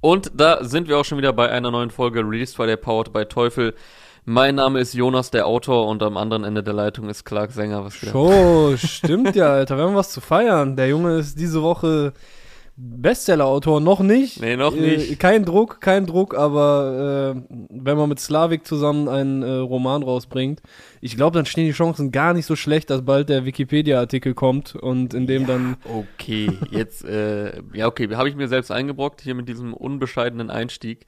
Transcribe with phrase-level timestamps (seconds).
[0.00, 3.26] Und da sind wir auch schon wieder bei einer neuen Folge Released Friday Powered by
[3.26, 3.74] Teufel.
[4.24, 7.84] Mein Name ist Jonas, der Autor, und am anderen Ende der Leitung ist Clark Sänger.
[7.84, 8.00] Was?
[8.00, 9.76] So, stimmt ja, Alter.
[9.76, 10.76] Wir haben was zu feiern.
[10.76, 12.14] Der Junge ist diese Woche
[12.82, 13.80] Bestseller-Autor.
[13.80, 14.40] Noch nicht.
[14.40, 15.20] Nee, noch Äh, nicht.
[15.20, 20.62] kein Druck, kein Druck, aber äh, wenn man mit Slavik zusammen einen äh, Roman rausbringt,
[21.00, 24.74] ich glaube, dann stehen die Chancen gar nicht so schlecht, dass bald der Wikipedia-Artikel kommt
[24.76, 25.76] und in dem dann.
[25.84, 31.06] Okay, jetzt, äh, ja, okay, habe ich mir selbst eingebrockt hier mit diesem unbescheidenen Einstieg.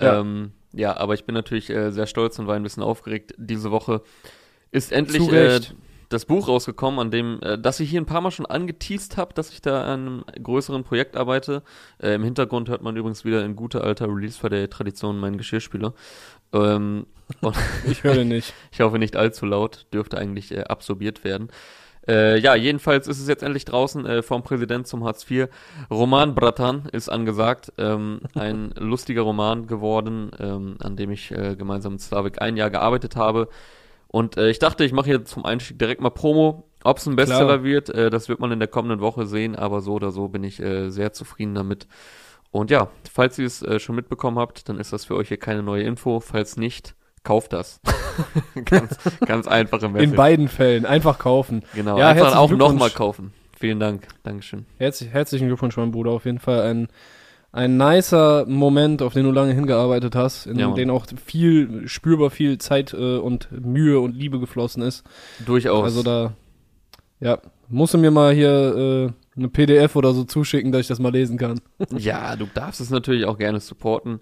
[0.00, 0.06] Ja.
[0.06, 3.34] Ja, ähm, ja aber ich bin natürlich äh, sehr stolz und war ein bisschen aufgeregt.
[3.38, 4.02] Diese Woche
[4.72, 5.60] ist endlich äh.
[6.14, 9.34] Das Buch rausgekommen, an dem, äh, das ich hier ein paar Mal schon angeteased habe,
[9.34, 11.62] dass ich da an einem größeren Projekt arbeite.
[12.00, 15.36] Äh, Im Hintergrund hört man übrigens wieder in guter alter Release für der Tradition meinen
[15.36, 15.92] Geschirrspüler.
[16.52, 17.06] Ähm,
[17.90, 18.54] Ich höre nicht.
[18.72, 21.48] ich hoffe nicht allzu laut, dürfte eigentlich äh, absorbiert werden.
[22.06, 25.48] Äh, ja, jedenfalls ist es jetzt endlich draußen äh, vom Präsident zum Hartz IV.
[25.90, 27.72] Roman Bratan ist angesagt.
[27.78, 32.70] Ähm, ein lustiger Roman geworden, ähm, an dem ich äh, gemeinsam mit Slavik ein Jahr
[32.70, 33.48] gearbeitet habe.
[34.14, 36.68] Und äh, ich dachte, ich mache hier zum Einstieg direkt mal Promo.
[36.84, 37.64] Ob es ein Bestseller Klar.
[37.64, 40.44] wird, äh, das wird man in der kommenden Woche sehen, aber so oder so bin
[40.44, 41.88] ich äh, sehr zufrieden damit.
[42.52, 45.38] Und ja, falls ihr es äh, schon mitbekommen habt, dann ist das für euch hier
[45.38, 46.20] keine neue Info.
[46.20, 47.80] Falls nicht, kauft das.
[48.66, 50.10] ganz, ganz einfache Message.
[50.12, 50.86] In beiden Fällen.
[50.86, 51.64] Einfach kaufen.
[51.74, 53.32] Genau, Ja, einfach auch nochmal kaufen.
[53.58, 54.06] Vielen Dank.
[54.22, 54.64] Dankeschön.
[54.78, 56.12] Herzlich, herzlichen Glückwunsch, mein Bruder.
[56.12, 56.86] Auf jeden Fall ein,
[57.54, 62.30] ein nicer Moment, auf den du lange hingearbeitet hast, in Ja, den auch viel, spürbar
[62.30, 65.04] viel Zeit äh, und Mühe und Liebe geflossen ist.
[65.46, 65.84] Durchaus.
[65.84, 66.32] Also da,
[67.20, 67.38] ja,
[67.68, 71.12] musst du mir mal hier äh, eine PDF oder so zuschicken, dass ich das mal
[71.12, 71.60] lesen kann.
[71.96, 74.18] ja, du darfst es natürlich auch gerne supporten.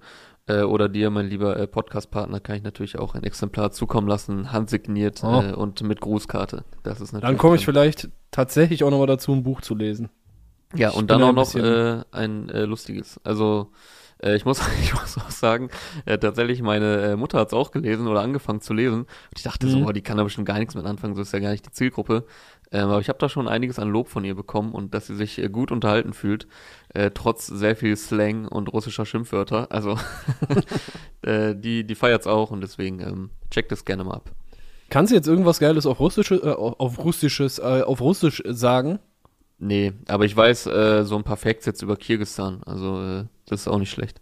[0.46, 4.52] Äh, oder dir, mein lieber äh, Podcast-Partner, kann ich natürlich auch ein Exemplar zukommen lassen,
[4.52, 5.40] handsigniert Oh.
[5.40, 6.64] äh, und mit Grußkarte.
[6.82, 7.30] Das ist natürlich.
[7.30, 10.10] Dann komme ich vielleicht tatsächlich auch nochmal dazu, ein Buch zu lesen.
[10.74, 13.20] Ja, und dann auch noch äh, ein äh, lustiges.
[13.24, 13.70] Also
[14.22, 15.68] äh, ich muss ich muss auch sagen,
[16.06, 19.00] äh, tatsächlich meine äh, Mutter hat es auch gelesen oder angefangen zu lesen.
[19.02, 19.86] Und ich dachte so, Mhm.
[19.86, 21.72] oh, die kann da bestimmt gar nichts mit anfangen, so ist ja gar nicht die
[21.72, 22.24] Zielgruppe.
[22.74, 25.14] Ähm, aber ich habe da schon einiges an Lob von ihr bekommen und dass sie
[25.14, 26.46] sich äh, gut unterhalten fühlt,
[26.94, 29.70] äh, trotz sehr viel Slang und russischer Schimpfwörter.
[29.70, 29.98] Also
[31.22, 34.30] äh, die die feiert's auch und deswegen ähm, checkt es gerne mal ab.
[34.88, 38.98] Kannst du jetzt irgendwas Geiles auf Russisch, äh, auf auf Russisches, äh, auf Russisch sagen?
[39.64, 42.62] Nee, aber ich weiß äh, so ein paar Facts jetzt über Kirgistan.
[42.66, 44.20] Also äh, das ist auch nicht schlecht.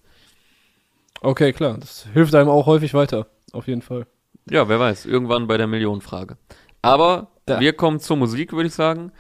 [1.23, 1.79] Okay, klar.
[1.79, 3.27] Das hilft einem auch häufig weiter.
[3.53, 4.07] Auf jeden Fall.
[4.51, 6.37] Ja, wer weiß, irgendwann bei der Millionenfrage.
[6.83, 7.59] Aber Da.
[7.59, 9.13] wir kommen zur Musik, würde ich sagen.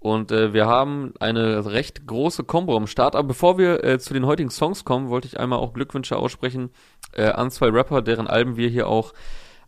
[0.00, 3.14] Und äh, wir haben eine recht große Combo am Start.
[3.14, 6.70] Aber bevor wir äh, zu den heutigen Songs kommen, wollte ich einmal auch Glückwünsche aussprechen
[7.12, 9.12] äh, an zwei Rapper, deren Alben wir hier auch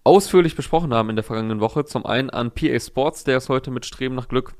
[0.02, 1.84] ausführlich besprochen haben in der vergangenen Woche.
[1.84, 4.54] Zum einen an PA Sports, der ist heute mit Streben nach Glück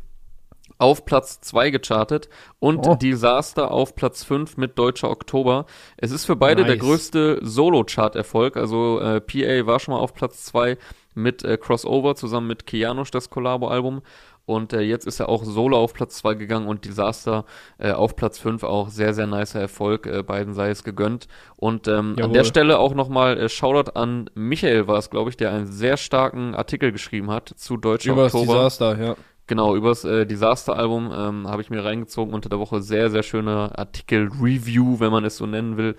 [0.81, 2.95] auf Platz 2 gechartet und Oh.
[2.95, 5.67] Disaster auf Platz 5 mit Deutscher Oktober.
[5.97, 6.85] Es ist für beide der Nice.
[6.85, 8.57] größte Solo-Chart-Erfolg.
[8.57, 10.77] Also äh, PA war schon mal auf Platz 2
[11.15, 14.03] mit äh, Crossover zusammen mit Kianosch, das Collabo-Album.
[14.47, 17.45] Und äh, jetzt ist er auch solo auf Platz 2 gegangen und Disaster
[17.79, 20.07] äh, auf Platz 5 auch sehr, sehr nicer Erfolg.
[20.07, 21.29] Äh, beiden sei es gegönnt.
[21.57, 25.37] Und ähm, an der Stelle auch nochmal äh, Shoutout an Michael war es, glaube ich,
[25.37, 28.55] der einen sehr starken Artikel geschrieben hat zu Deutscher Über das Oktober.
[28.55, 29.15] Desaster, ja.
[29.51, 32.83] Genau, übers äh, Disaster-Album ähm, habe ich mir reingezogen unter der Woche.
[32.83, 35.97] Sehr, sehr schöne Artikel-Review, wenn man es so nennen will.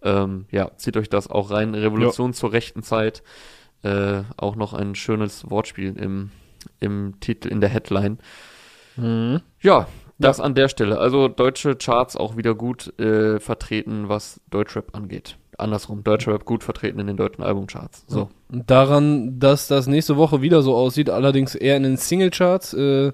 [0.00, 1.74] Ähm, ja, zieht euch das auch rein.
[1.74, 3.22] Revolution zur rechten Zeit.
[3.82, 6.30] Äh, auch noch ein schönes Wortspiel im,
[6.80, 8.20] im Titel, in der Headline.
[8.96, 9.42] Mhm.
[9.60, 10.98] Ja, das an der Stelle.
[10.98, 15.36] Also deutsche Charts auch wieder gut äh, vertreten, was Deutschrap angeht.
[15.58, 18.04] Andersrum, Deutschrap gut vertreten in den deutschen Albumcharts.
[18.06, 18.28] So.
[18.48, 22.74] Daran, dass das nächste Woche wieder so aussieht, allerdings eher in den Singlecharts.
[22.74, 23.12] Äh,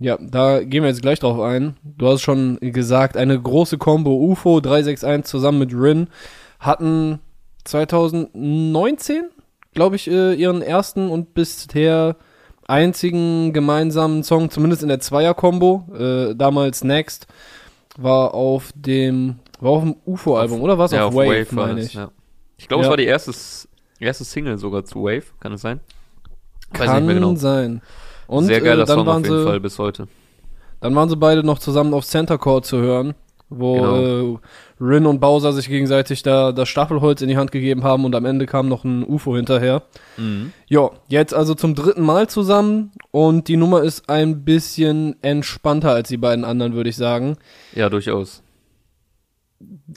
[0.00, 1.76] ja, da gehen wir jetzt gleich drauf ein.
[1.82, 6.08] Du hast schon gesagt, eine große Combo UFO 361 zusammen mit Rin
[6.60, 7.18] hatten
[7.64, 9.24] 2019,
[9.74, 12.16] glaube ich, äh, ihren ersten und bisher
[12.66, 15.86] einzigen gemeinsamen Song, zumindest in der Zweier-Kombo.
[15.98, 17.26] Äh, damals Next
[17.96, 20.92] war auf dem, war auf dem UFO-Album, oder was?
[20.92, 21.94] Ja, auf, Wave, war meine ich.
[21.94, 22.10] Ja.
[22.56, 22.90] Ich glaube, es Ja.
[22.90, 23.32] war die erste,
[24.00, 25.80] erste Single sogar zu Wave, kann es sein?
[26.72, 27.34] Weiß Kann genau.
[27.34, 27.80] sein.
[28.26, 30.08] Und Sehr geiler äh, dann Song waren auf jeden sie, Fall bis heute.
[30.80, 33.14] Dann waren sie beide noch zusammen auf Center Court zu hören,
[33.48, 34.34] wo Genau.
[34.34, 34.38] äh,
[34.80, 38.26] Rin und Bowser sich gegenseitig da das Staffelholz in die Hand gegeben haben und am
[38.26, 39.82] Ende kam noch ein UFO hinterher.
[40.18, 40.52] Mhm.
[40.68, 46.08] Ja, jetzt also zum dritten Mal zusammen und die Nummer ist ein bisschen entspannter als
[46.10, 47.38] die beiden anderen, würde ich sagen.
[47.74, 48.42] Ja, durchaus.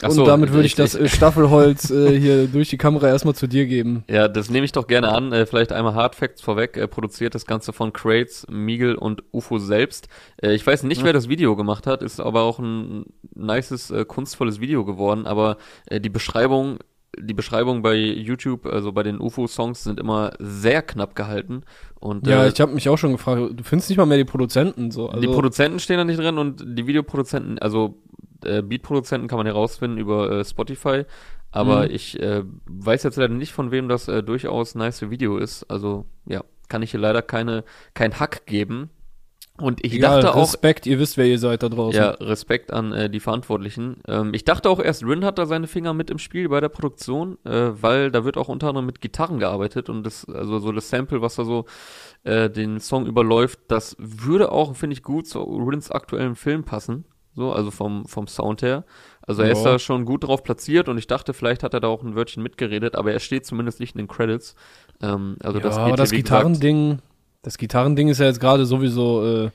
[0.02, 3.06] Ach und so, damit würde ich, ich das ich, Staffelholz äh, hier durch die Kamera
[3.08, 4.04] erstmal zu dir geben.
[4.08, 5.32] Ja, das nehme ich doch gerne an.
[5.32, 6.76] Äh, vielleicht einmal Hard Facts vorweg.
[6.76, 10.08] Äh, produziert das Ganze von Crates, Miegel und UFO selbst.
[10.42, 11.04] Äh, ich weiß nicht, ja.
[11.04, 15.26] wer das Video gemacht hat, ist aber auch ein nices, äh, kunstvolles Video geworden.
[15.26, 16.78] Aber äh, die Beschreibung
[17.18, 21.62] die Beschreibung bei YouTube, also bei den UFO-Songs, sind immer sehr knapp gehalten.
[22.00, 24.24] Und, ja, äh, ich habe mich auch schon gefragt, du findest nicht mal mehr die
[24.24, 25.08] Produzenten so.
[25.08, 27.98] Also die Produzenten stehen da nicht drin und die Videoproduzenten, also
[28.44, 31.04] äh, Beat-Produzenten kann man herausfinden über äh, Spotify.
[31.52, 31.94] Aber mhm.
[31.94, 35.64] ich äh, weiß jetzt leider nicht, von wem das äh, durchaus nice Video ist.
[35.64, 38.90] Also ja, kann ich hier leider keine kein Hack geben.
[39.58, 40.42] Und ich Egal, dachte auch.
[40.44, 42.00] Respekt, ihr wisst, wer ihr seid da draußen.
[42.00, 43.98] Ja, Respekt an äh, die Verantwortlichen.
[44.08, 46.70] Ähm, ich dachte auch erst, Rin hat da seine Finger mit im Spiel bei der
[46.70, 50.72] Produktion, äh, weil da wird auch unter anderem mit Gitarren gearbeitet und das, also so
[50.72, 51.66] das Sample, was da so
[52.24, 57.04] äh, den Song überläuft, das würde auch, finde ich, gut zu Rins aktuellen Film passen
[57.34, 58.84] so, also vom, vom Sound her.
[59.26, 59.54] Also er ja.
[59.54, 62.14] ist da schon gut drauf platziert und ich dachte, vielleicht hat er da auch ein
[62.14, 64.54] Wörtchen mitgeredet, aber er steht zumindest nicht in den Credits.
[65.00, 66.98] Ähm, also ja, das geht aber das Gitarrending,
[67.42, 69.50] das Gitarrending ist ja jetzt gerade sowieso äh,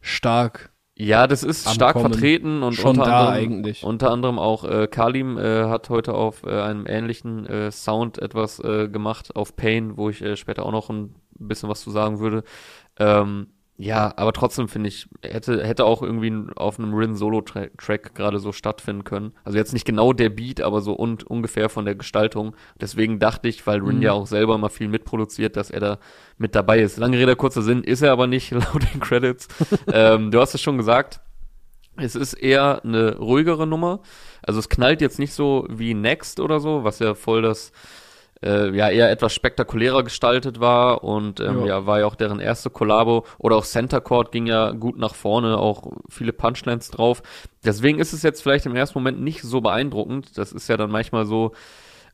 [0.00, 0.70] stark.
[1.00, 2.12] Ja, das ist stark Kommen.
[2.12, 3.84] vertreten und schon unter da anderem, eigentlich.
[3.84, 8.58] Unter anderem auch äh, Kalim äh, hat heute auf äh, einem ähnlichen äh, Sound etwas
[8.58, 12.18] äh, gemacht auf Pain, wo ich äh, später auch noch ein bisschen was zu sagen
[12.18, 12.42] würde.
[12.98, 13.46] Ähm,
[13.80, 19.04] ja, aber trotzdem finde ich, hätte, hätte auch irgendwie auf einem Rin-Solo-Track gerade so stattfinden
[19.04, 19.32] können.
[19.44, 22.56] Also jetzt nicht genau der Beat, aber so und ungefähr von der Gestaltung.
[22.80, 24.02] Deswegen dachte ich, weil Rin mhm.
[24.02, 25.98] ja auch selber immer viel mitproduziert, dass er da
[26.38, 26.98] mit dabei ist.
[26.98, 29.46] Lange Rede, kurzer Sinn, ist er aber nicht, laut den Credits.
[29.92, 31.20] ähm, du hast es schon gesagt,
[31.96, 34.00] es ist eher eine ruhigere Nummer.
[34.42, 37.70] Also es knallt jetzt nicht so wie Next oder so, was ja voll das
[38.42, 41.66] äh, ja eher etwas spektakulärer gestaltet war und ähm, ja.
[41.66, 41.86] ja.
[41.86, 45.58] war ja auch deren erste Kollabo oder auch Center Court ging ja gut nach vorne,
[45.58, 47.22] auch viele Punchlines drauf.
[47.64, 50.38] Deswegen ist es jetzt vielleicht im ersten Moment nicht so beeindruckend.
[50.38, 51.52] Das ist ja dann manchmal so,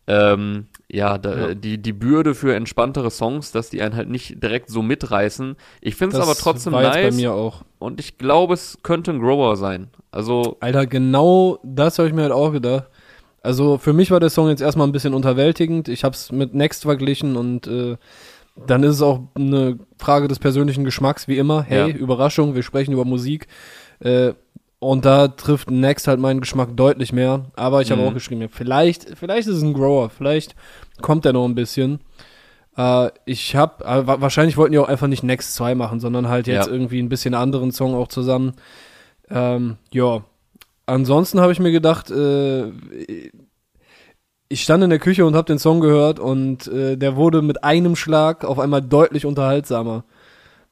[0.07, 4.43] ähm, ja, da, ja, die, die Bürde für entspanntere Songs, dass die einen halt nicht
[4.43, 5.57] direkt so mitreißen.
[5.81, 6.93] Ich finde es aber trotzdem nice.
[6.93, 7.63] bei mir auch.
[7.79, 9.89] Und ich glaube, es könnte ein Grower sein.
[10.11, 10.57] Also.
[10.61, 12.89] Alter, genau das habe ich mir halt auch gedacht.
[13.45, 15.89] Also für mich war der Song jetzt erstmal ein bisschen unterwältigend.
[15.89, 17.97] Ich habe es mit Next verglichen und äh,
[18.67, 21.63] dann ist es auch eine Frage des persönlichen Geschmacks, wie immer.
[21.63, 21.97] Hey, ja.
[21.97, 23.47] Überraschung, wir sprechen über Musik.
[24.01, 24.33] Äh,
[24.79, 27.51] und da trifft Next halt meinen Geschmack deutlich mehr.
[27.55, 28.09] Aber ich habe mhm.
[28.09, 30.55] auch geschrieben, vielleicht, vielleicht ist es ein Grower, vielleicht
[31.03, 32.01] kommt er noch ein bisschen.
[32.79, 36.47] Äh, ich habe, äh, wahrscheinlich wollten die auch einfach nicht Next 2 machen, sondern halt
[36.47, 36.73] jetzt ja.
[36.73, 38.55] irgendwie ein bisschen anderen Song auch zusammen.
[39.29, 40.25] Ähm, ja,
[40.87, 42.71] ansonsten habe ich mir gedacht, äh,
[44.49, 47.65] ich stand in der Küche und habe den Song gehört und äh, der wurde mit
[47.65, 50.05] einem Schlag auf einmal deutlich unterhaltsamer.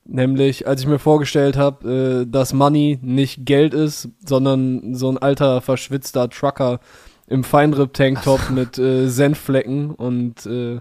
[0.04, 5.18] Nämlich, als ich mir vorgestellt habe, äh, dass Money nicht Geld ist, sondern so ein
[5.18, 6.80] alter, verschwitzter Trucker
[7.28, 10.80] im Feinripp-Tanktop mit äh, Senfflecken und äh,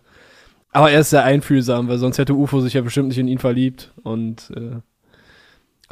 [0.74, 3.40] aber er ist sehr einfühlsam, weil sonst hätte UFO sich ja bestimmt nicht in ihn
[3.40, 4.80] verliebt und äh,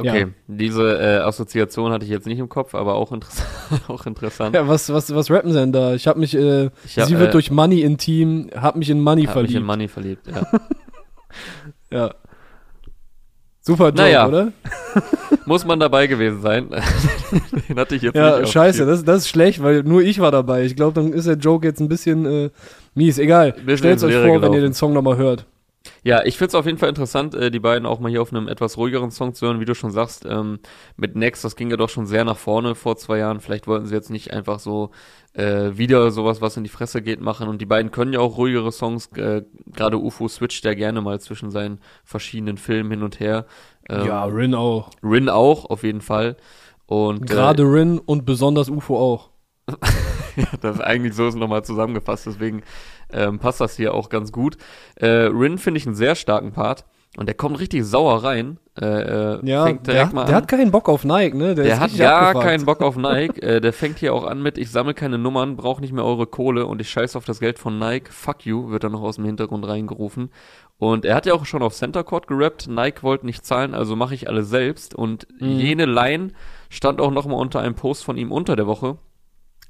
[0.00, 0.28] Okay, ja.
[0.46, 3.44] diese äh, Assoziation hatte ich jetzt nicht im Kopf, aber auch, interess
[3.88, 4.54] auch interessant.
[4.54, 5.94] Ja, was, was, was rappen sie denn da?
[5.94, 9.00] Ich habe mich, äh, ich hab, sie wird äh, durch Money intim, hab mich in
[9.00, 9.52] Money hab verliebt.
[9.52, 10.42] Mich in Money verliebt, ja.
[11.92, 12.14] ja.
[13.62, 14.26] Super Joke, naja.
[14.26, 14.52] oder?
[15.46, 16.70] Muss man dabei gewesen sein.
[17.68, 18.46] Den hatte ich jetzt ja, nicht.
[18.46, 20.64] Ja, scheiße, das, das ist schlecht, weil nur ich war dabei.
[20.64, 22.50] Ich glaube, dann ist der Joke jetzt ein bisschen äh,
[22.94, 23.18] mies.
[23.18, 23.54] Egal.
[23.76, 24.42] Stellt euch vor, gelaufen.
[24.42, 25.46] wenn ihr den Song nochmal hört.
[26.02, 28.48] Ja, ich find's auf jeden Fall interessant, äh, die beiden auch mal hier auf einem
[28.48, 30.24] etwas ruhigeren Song zu hören, wie du schon sagst.
[30.24, 30.60] Ähm,
[30.96, 33.40] mit Next, das ging ja doch schon sehr nach vorne vor zwei Jahren.
[33.40, 34.90] Vielleicht wollten sie jetzt nicht einfach so
[35.34, 37.48] äh, wieder sowas, was in die Fresse geht, machen.
[37.48, 39.08] Und die beiden können ja auch ruhigere Songs.
[39.16, 43.46] Äh, Gerade UFO switcht ja gerne mal zwischen seinen verschiedenen Filmen hin und her.
[43.88, 44.90] Ähm, ja, Rin auch.
[45.02, 46.36] Rin auch, auf jeden Fall.
[46.86, 49.30] Und gerade äh, Rin und besonders UFO auch.
[50.52, 52.62] ja, das ist eigentlich so ist nochmal zusammengefasst, deswegen
[53.12, 54.56] ähm, passt das hier auch ganz gut.
[54.96, 56.84] Äh, Rin finde ich einen sehr starken Part.
[57.16, 58.58] Und der kommt richtig sauer rein.
[58.80, 60.26] Äh, äh, ja, fängt direkt der, mal an.
[60.28, 61.56] der hat keinen Bock auf Nike, ne?
[61.56, 62.44] Der, der hat gar abgefuckt.
[62.46, 63.42] keinen Bock auf Nike.
[63.42, 66.28] äh, der fängt hier auch an mit, ich sammle keine Nummern, brauche nicht mehr eure
[66.28, 68.12] Kohle und ich scheiße auf das Geld von Nike.
[68.12, 70.30] Fuck you, wird dann noch aus dem Hintergrund reingerufen.
[70.78, 72.68] Und er hat ja auch schon auf Center Court gerappt.
[72.68, 74.94] Nike wollte nicht zahlen, also mache ich alles selbst.
[74.94, 75.50] Und mhm.
[75.58, 76.28] jene Line
[76.68, 78.98] stand auch nochmal unter einem Post von ihm unter der Woche.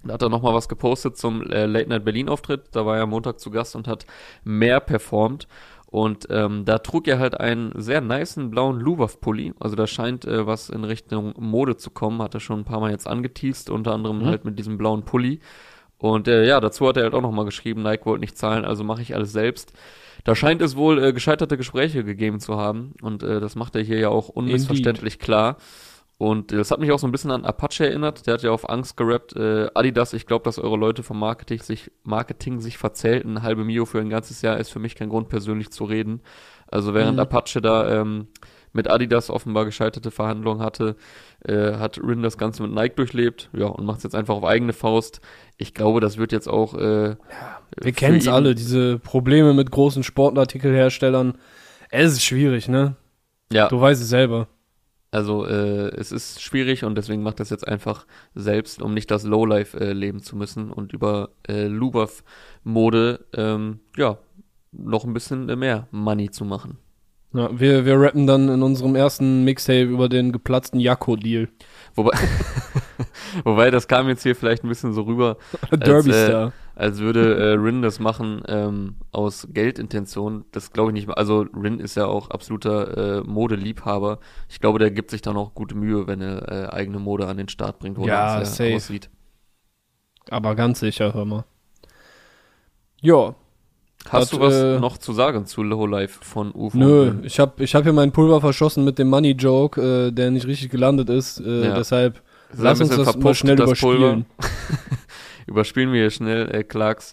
[0.02, 2.68] Da hat er nochmal was gepostet zum äh, Late Night Berlin Auftritt.
[2.72, 4.06] Da war er Montag zu Gast und hat
[4.44, 5.46] mehr performt.
[5.86, 9.54] Und ähm, da trug er halt einen sehr niceen blauen Luwaf-Pulli.
[9.58, 12.22] Also da scheint äh, was in Richtung Mode zu kommen.
[12.22, 14.26] Hat er schon ein paar Mal jetzt angeteased, unter anderem mhm.
[14.26, 15.40] halt mit diesem blauen Pulli.
[15.98, 18.84] Und äh, ja, dazu hat er halt auch nochmal geschrieben, Nike wollte nicht zahlen, also
[18.84, 19.74] mache ich alles selbst.
[20.24, 22.94] Da scheint es wohl äh, gescheiterte Gespräche gegeben zu haben.
[23.02, 25.24] Und äh, das macht er hier ja auch unmissverständlich Indeed.
[25.24, 25.56] klar.
[26.20, 28.26] Und das hat mich auch so ein bisschen an Apache erinnert.
[28.26, 29.34] Der hat ja auf Angst gerappt.
[29.36, 33.30] Äh, Adidas, ich glaube, dass eure Leute vom Marketing sich, Marketing sich verzählten.
[33.38, 36.20] Eine halbe Mio für ein ganzes Jahr ist für mich kein Grund, persönlich zu reden.
[36.66, 37.20] Also während Mhm.
[37.20, 38.26] Apache da ähm,
[38.74, 40.96] mit Adidas offenbar gescheiterte Verhandlungen hatte,
[41.42, 43.48] äh, hat Rin das Ganze mit Nike durchlebt.
[43.54, 45.22] Ja, und macht es jetzt einfach auf eigene Faust.
[45.56, 46.74] Ich glaube, das wird jetzt auch.
[46.74, 47.16] Äh, Wir
[47.80, 51.38] für kennen es alle, diese Probleme mit großen Sportartikelherstellern.
[51.90, 52.96] Es ist schwierig, ne?
[53.50, 54.48] Ja, Du weißt es selber.
[55.12, 59.24] Also äh, es ist schwierig und deswegen macht das jetzt einfach selbst, um nicht das
[59.24, 64.18] Lowlife äh, leben zu müssen und über äh, Lubov-Mode ähm, ja
[64.72, 66.78] noch ein bisschen äh, mehr Money zu machen.
[67.32, 71.48] Ja, wir, wir rappen dann in unserem ersten Mixtape über den geplatzten Jakko-Deal.
[71.94, 72.16] Wobei,
[73.44, 75.36] wobei das kam jetzt hier vielleicht ein bisschen so rüber,
[75.70, 76.50] Derby äh.
[76.80, 80.44] Als würde äh, Rin das machen ähm, aus Geldintention.
[80.52, 81.08] Das glaube ich nicht.
[81.16, 84.18] Also Rin ist ja auch absoluter äh, Modeliebhaber.
[84.48, 87.36] Ich glaube, der gibt sich dann auch gute Mühe, wenn er äh, eigene Mode an
[87.36, 88.74] den Start bringt, wo Ja, das safe.
[88.76, 89.10] aussieht.
[90.30, 91.44] Aber ganz sicher, hör mal.
[93.00, 93.34] Ja,
[94.08, 96.76] Hast Das, du was äh, noch zu sagen zu Lowlife von UFO?
[96.78, 100.46] nö, ich hab, ich hab hier meinen Pulver verschossen mit dem Money-Joke, äh, der nicht
[100.46, 101.38] richtig gelandet ist.
[101.40, 101.74] Äh, Ja.
[101.74, 102.22] Deshalb
[102.56, 104.24] lass uns das mal schnell das überspielen.
[105.50, 107.12] Überspielen wir hier schnell äh, Clarks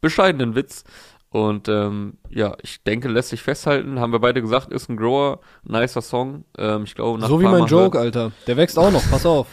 [0.00, 0.84] bescheidenen Witz.
[1.30, 5.40] Und ähm, ja, ich denke, lässt sich festhalten, haben wir beide gesagt, ist ein Grower,
[5.64, 6.44] nicer Song.
[6.56, 8.32] Ähm, ich glaube, nach So wie mein Mal Joke, hört- Alter.
[8.46, 9.46] Der wächst auch noch, pass auf.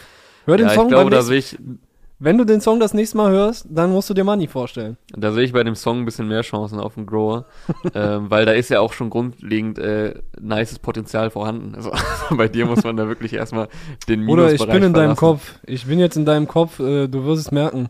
[0.46, 1.78] Hör den Ja, Song ich glaube, beim da nächsten, sehe ich,
[2.20, 4.96] Wenn du den Song das nächste Mal hörst, dann musst du dir Money vorstellen.
[5.14, 7.46] da sehe ich bei dem Song ein bisschen mehr Chancen auf den Grower,
[7.94, 11.74] ähm, weil da ist ja auch schon grundlegend äh, nices Potenzial vorhanden.
[11.74, 11.90] Also
[12.30, 13.68] bei dir muss man da wirklich erstmal
[14.08, 15.18] den Oder Minusbereich ich bin in deinem verlassen.
[15.18, 15.58] Kopf.
[15.66, 17.88] Ich bin jetzt in deinem Kopf, äh, du wirst es merken.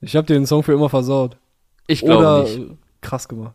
[0.00, 1.36] Ich hab dir den Song für immer versaut.
[1.86, 2.58] Ich glaube Oder nicht.
[2.58, 3.54] äh, krass gemacht.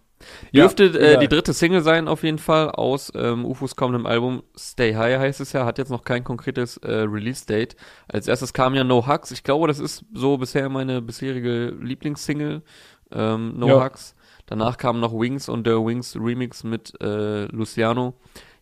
[0.54, 1.18] Dürfte äh, egal.
[1.20, 5.42] die dritte Single sein, auf jeden Fall, aus ähm, UFOs kommendem Album Stay High heißt
[5.42, 7.76] es ja, hat jetzt noch kein konkretes äh, Release-Date.
[8.08, 9.32] Als erstes kam ja No Hugs.
[9.32, 12.64] Ich glaube, das ist so bisher meine bisherige Lieblingssingle,
[13.12, 13.86] ähm, No Ja.
[13.86, 14.16] Hugs.
[14.48, 18.14] Danach kam noch Wings und der Wings Remix mit äh, Luciano.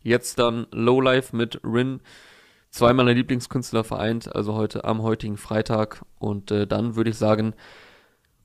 [0.01, 2.01] Jetzt dann Lowlife mit Rin.
[2.73, 6.01] Zwei meiner Lieblingskünstler vereint, also heute am heutigen Freitag.
[6.17, 7.53] Und äh, dann würde ich sagen,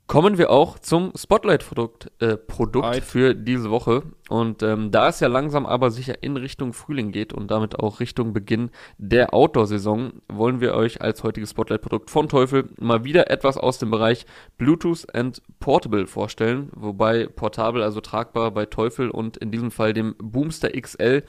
[0.06, 4.02] kommen wir auch zum Spotlight-Produkt äh, Produkt für diese Woche.
[4.28, 8.00] Und ähm, da es ja langsam aber sicher in Richtung Frühling geht und damit auch
[8.00, 8.68] Richtung Beginn
[8.98, 13.90] der Outdoor-Saison, wollen wir euch als heutiges Spotlight-Produkt von Teufel mal wieder etwas aus dem
[13.90, 14.26] Bereich
[14.58, 16.68] Bluetooth and Portable vorstellen.
[16.74, 21.22] Wobei portabel, also tragbar bei Teufel und in diesem Fall dem Boomster XL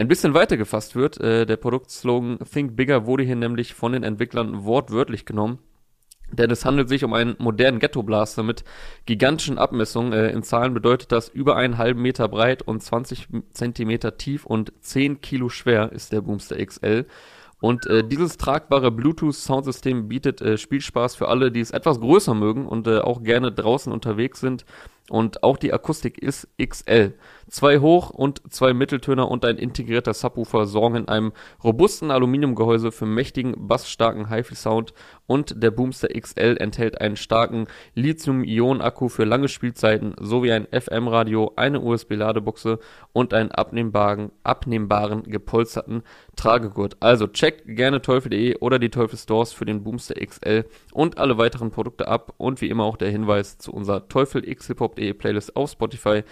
[0.00, 1.20] ein bisschen weiter gefasst wird.
[1.20, 5.58] Äh, der Produktslogan Think Bigger wurde hier nämlich von den Entwicklern wortwörtlich genommen.
[6.32, 8.64] Denn es handelt sich um einen modernen Ghetto-Blaster mit
[9.04, 10.12] gigantischen Abmessungen.
[10.12, 14.72] Äh, in Zahlen bedeutet das über einen halben Meter breit und 20 Zentimeter tief und
[14.80, 17.06] 10 Kilo schwer ist der Boomster XL.
[17.60, 22.66] Und äh, dieses tragbare Bluetooth-Soundsystem bietet äh, Spielspaß für alle, die es etwas größer mögen
[22.66, 24.64] und äh, auch gerne draußen unterwegs sind.
[25.10, 27.14] Und auch die Akustik ist XL.
[27.48, 31.32] Zwei Hoch- und zwei Mitteltöner und ein integrierter Subwoofer sorgen in einem
[31.64, 34.94] robusten Aluminiumgehäuse für mächtigen, bassstarken HiFi-Sound
[35.26, 41.80] und der Boomster XL enthält einen starken Lithium-Ionen-Akku für lange Spielzeiten sowie ein FM-Radio, eine
[41.80, 42.78] USB-Ladebuchse
[43.12, 46.02] und einen abnehmbaren, abnehmbaren gepolsterten
[46.36, 46.96] Tragegurt.
[47.00, 51.72] Also checkt gerne teufel.de oder die Teufel Stores für den Boomster XL und alle weiteren
[51.72, 54.68] Produkte ab und wie immer auch der Hinweis zu unserer Teufel x
[55.18, 56.22] Playlist auf Spotify.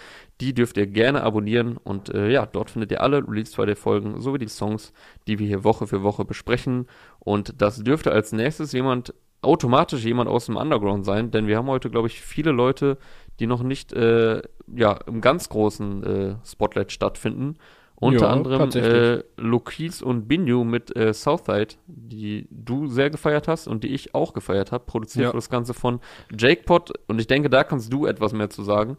[0.41, 4.21] Die dürft ihr gerne abonnieren und äh, ja, dort findet ihr alle Release Friday Folgen
[4.21, 4.93] sowie die Songs,
[5.27, 6.87] die wir hier Woche für Woche besprechen.
[7.19, 11.67] Und das dürfte als nächstes jemand, automatisch jemand aus dem Underground sein, denn wir haben
[11.67, 12.97] heute, glaube ich, viele Leute,
[13.39, 17.55] die noch nicht äh, ja, im ganz großen äh, Spotlight stattfinden.
[18.01, 23.67] Unter Ja, anderem äh, Lokis und Binyu mit äh, Southside, die du sehr gefeiert hast
[23.67, 24.85] und die ich auch gefeiert habe.
[24.85, 25.31] Produziert Ja.
[25.33, 25.99] das Ganze von
[26.37, 28.97] Jake Pot und ich denke, da kannst du etwas mehr zu sagen.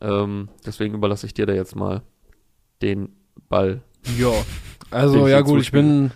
[0.00, 2.02] Ähm, deswegen überlasse ich dir da jetzt mal
[2.80, 3.10] den
[3.48, 3.82] Ball.
[4.18, 4.32] Ja.
[4.90, 6.10] Also, ja gut, ich bin.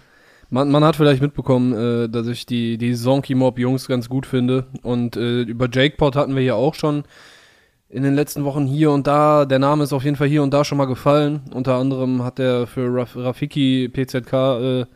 [0.49, 4.27] Man, man hat vielleicht mitbekommen, äh, dass ich die, die Zonky Mob Jungs ganz gut
[4.27, 4.67] finde.
[4.83, 7.05] Und äh, über Jakepot hatten wir ja auch schon
[7.93, 9.45] in den letzten Wochen hier und da.
[9.45, 11.43] Der Name ist auf jeden Fall hier und da schon mal gefallen.
[11.53, 14.87] Unter anderem hat er für Raf Rafiki PZK äh,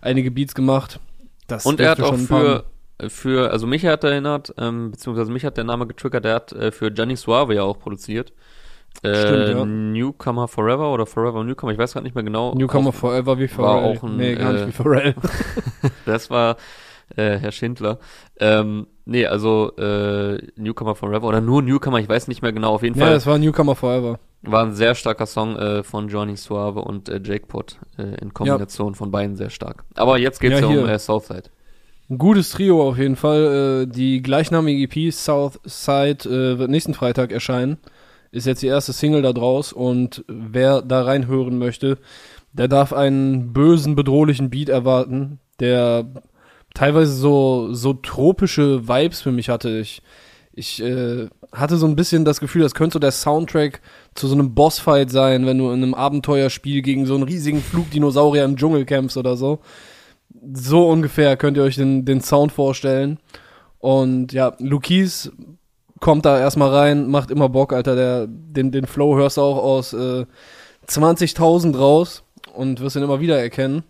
[0.00, 1.00] einige Beats gemacht.
[1.48, 2.64] Das Und er hat auch ein paar-
[3.00, 6.52] für, für, also mich hat erinnert, ähm, beziehungsweise mich hat der Name getriggert, der hat
[6.52, 8.32] äh, für Gianni Suave ja auch produziert.
[9.02, 9.64] Äh, Stimmt, ja.
[9.64, 12.54] Newcomer Forever oder Forever Newcomer, ich weiß gerade nicht mehr genau.
[12.54, 15.14] Newcomer Auf- Forever wie war auch ein, nee, gar äh, nicht wie Pharrell.
[16.06, 16.56] Das war
[17.16, 17.98] äh, Herr Schindler.
[18.38, 22.82] Ähm, nee, also äh, Newcomer Forever oder nur Newcomer, ich weiß nicht mehr genau, auf
[22.82, 23.14] jeden ja, Fall.
[23.14, 24.18] das war Newcomer Forever.
[24.42, 28.34] War ein sehr starker Song äh, von Johnny Suave und äh, Jake Pot äh, in
[28.34, 28.94] Kombination ja.
[28.94, 29.84] von beiden sehr stark.
[29.94, 31.44] Aber jetzt geht's ja, ja um äh, Southside.
[32.10, 33.84] Ein gutes Trio auf jeden Fall.
[33.84, 37.78] Äh, die gleichnamige EP Southside äh, wird nächsten Freitag erscheinen.
[38.30, 41.98] Ist jetzt die erste Single da draus und wer da reinhören möchte,
[42.52, 46.04] der darf einen bösen, bedrohlichen Beat erwarten, der
[46.74, 49.78] teilweise so, so tropische Vibes für mich hatte.
[49.78, 50.02] Ich,
[50.52, 53.80] ich äh, hatte so ein bisschen das Gefühl, das könnte so der Soundtrack
[54.14, 58.44] zu so einem Bossfight sein, wenn du in einem Abenteuerspiel gegen so einen riesigen Flugdinosaurier
[58.44, 59.60] im Dschungel kämpfst oder so.
[60.52, 63.18] So ungefähr könnt ihr euch den, den Sound vorstellen.
[63.78, 65.30] Und ja, Lukis
[66.00, 67.94] kommt da erstmal rein, macht immer Bock, Alter.
[67.94, 70.26] Der, den, den Flow hörst du auch aus äh,
[70.88, 73.84] 20.000 raus und wirst ihn immer wieder erkennen.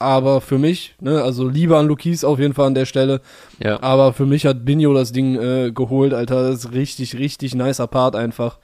[0.00, 3.20] Aber für mich, ne, also Liebe an Lukis auf jeden Fall an der Stelle.
[3.62, 3.82] Ja.
[3.82, 6.48] Aber für mich hat Binjo das Ding äh, geholt, Alter.
[6.48, 8.58] Das ist richtig, richtig nicer Part einfach.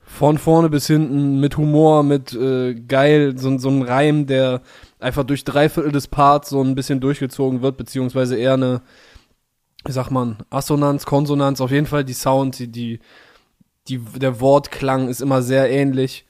[0.00, 4.62] Von vorne bis hinten, mit Humor, mit äh, geil, so, so ein Reim, der
[4.98, 8.82] einfach durch drei Viertel des Parts so ein bisschen durchgezogen wird, beziehungsweise eher eine,
[9.84, 13.00] wie sagt man, Assonanz, Konsonanz, auf jeden Fall die Sound, die, die,
[13.88, 16.26] die der Wortklang ist immer sehr ähnlich.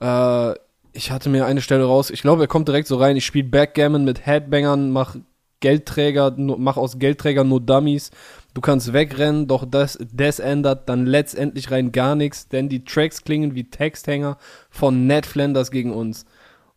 [0.00, 0.54] Äh,
[0.96, 3.48] ich hatte mir eine Stelle raus, ich glaube, er kommt direkt so rein, ich spiele
[3.48, 5.16] Backgammon mit Headbangern, mach
[5.60, 8.10] Geldträger, mach aus Geldträgern nur Dummies.
[8.54, 13.22] Du kannst wegrennen, doch das, das ändert dann letztendlich rein gar nichts, denn die Tracks
[13.22, 14.38] klingen wie Texthänger
[14.70, 16.24] von Ned Flanders gegen uns.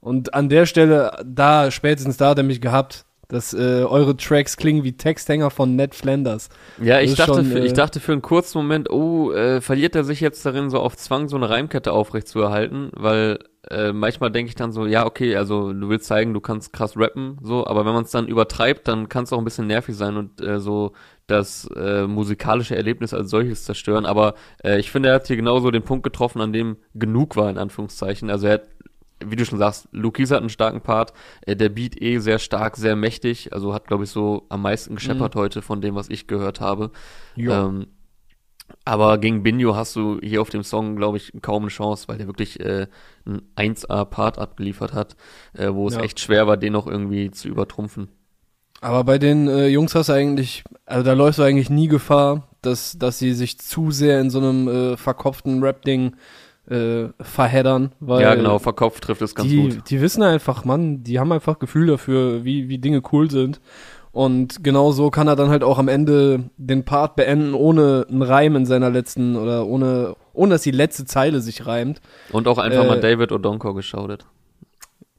[0.02, 4.58] Und an der Stelle, da, spätestens da hat er mich gehabt, dass äh, eure Tracks
[4.58, 6.50] klingen wie Texthänger von Ned Flanders.
[6.82, 9.96] Ja, ich dachte, schon, für, äh, ich dachte für einen kurzen Moment, oh, äh, verliert
[9.96, 14.50] er sich jetzt darin, so auf Zwang so eine Reimkette aufrechtzuerhalten, weil äh, manchmal denke
[14.50, 17.86] ich dann so, ja, okay, also du willst zeigen, du kannst krass rappen, so, aber
[17.86, 20.60] wenn man es dann übertreibt, dann kann es auch ein bisschen nervig sein und äh,
[20.60, 20.94] so
[21.28, 24.06] das äh, musikalische Erlebnis als solches zerstören.
[24.06, 27.50] Aber äh, ich finde, er hat hier genauso den Punkt getroffen, an dem genug war,
[27.50, 28.30] in Anführungszeichen.
[28.30, 28.70] Also er hat
[29.26, 31.14] wie du schon sagst, Lukis hat einen starken Part.
[31.42, 33.54] Äh, der Beat eh sehr stark, sehr mächtig.
[33.54, 35.40] Also hat, glaube ich, so am meisten gescheppert mhm.
[35.40, 36.92] heute von dem, was ich gehört habe.
[37.52, 37.88] Ähm,
[38.86, 42.18] aber gegen Binjo hast du hier auf dem Song, glaube ich, kaum eine Chance, weil
[42.18, 42.88] der wirklich äh,
[43.26, 45.16] ein 1A-Part abgeliefert hat,
[45.54, 46.02] äh, wo es ja.
[46.02, 48.10] echt schwer war, den noch irgendwie zu übertrumpfen.
[48.82, 52.48] Aber bei den äh, Jungs hast du eigentlich, also da läufst du eigentlich nie Gefahr,
[52.62, 56.16] dass, dass sie sich zu sehr in so einem äh, verkopften Rap-Ding
[56.70, 57.92] äh, verheddern.
[58.00, 59.90] Weil ja, genau, verkopft trifft es ganz die, gut.
[59.90, 63.60] Die wissen einfach, Mann, die haben einfach Gefühl dafür, wie, wie Dinge cool sind.
[64.12, 68.22] Und genau so kann er dann halt auch am Ende den Part beenden, ohne einen
[68.22, 72.02] Reim in seiner letzten oder ohne, ohne dass die letzte Zeile sich reimt.
[72.32, 74.26] Und auch einfach äh, mal David O'Donko geschaudet.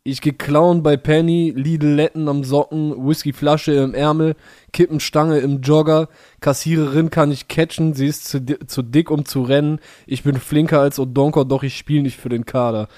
[0.02, 4.34] Ich geh klauen bei Penny, Lidletten am Socken, Whiskyflasche im Ärmel,
[4.72, 6.08] Kippenstange im Jogger,
[6.40, 9.78] Kassiererin kann ich catchen, sie ist zu, zu dick, um zu rennen.
[10.06, 12.88] Ich bin flinker als Odonko, doch ich spiele nicht für den Kader.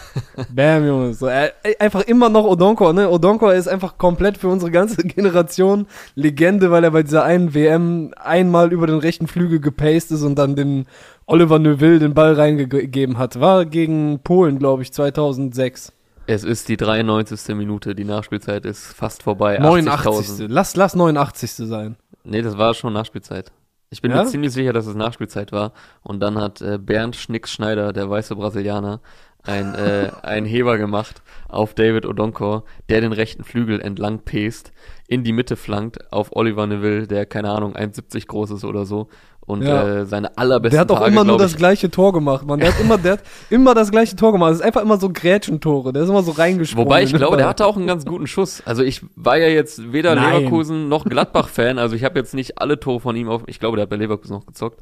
[0.54, 1.14] Bam, Junge.
[1.14, 3.08] So, äh, einfach immer noch Odonko, ne?
[3.08, 8.12] Odonko ist einfach komplett für unsere ganze Generation Legende, weil er bei dieser einen WM
[8.22, 10.84] einmal über den rechten Flügel gepaced ist und dann den
[11.24, 13.40] Oliver Neuville den Ball reingegeben hat.
[13.40, 15.94] War gegen Polen, glaube ich, 2006.
[16.30, 17.56] Es ist die 93.
[17.56, 19.58] Minute, die Nachspielzeit ist fast vorbei.
[19.58, 20.46] 89.
[20.48, 21.50] Lass, lass 89.
[21.66, 21.96] sein.
[22.22, 23.50] Nee, das war schon Nachspielzeit.
[23.90, 24.22] Ich bin ja?
[24.22, 25.72] mir ziemlich sicher, dass es Nachspielzeit war.
[26.02, 29.00] Und dann hat äh, Bernd Schnicks Schneider, der weiße Brasilianer,
[29.42, 34.70] ein, äh, ein Heber gemacht auf David Odonkor, der den rechten Flügel entlang pest,
[35.08, 39.08] in die Mitte flankt auf Oliver Neville, der keine Ahnung 1,70 groß ist oder so
[39.46, 40.00] und ja.
[40.00, 42.60] äh, seine allerbesten Der hat auch immer nur das gleiche Tor gemacht, man.
[42.60, 44.50] Der hat immer, der hat immer das gleiche Tor gemacht.
[44.50, 45.92] Das ist einfach immer so Grätschentore.
[45.92, 46.86] Der ist immer so reingesprungen.
[46.86, 48.62] Wobei ich glaube, der hatte auch einen ganz guten Schuss.
[48.64, 50.38] Also ich war ja jetzt weder Nein.
[50.38, 51.78] Leverkusen noch Gladbach-Fan.
[51.78, 53.42] Also ich habe jetzt nicht alle Tore von ihm auf.
[53.46, 54.80] Ich glaube, der hat bei Leverkusen noch gezockt.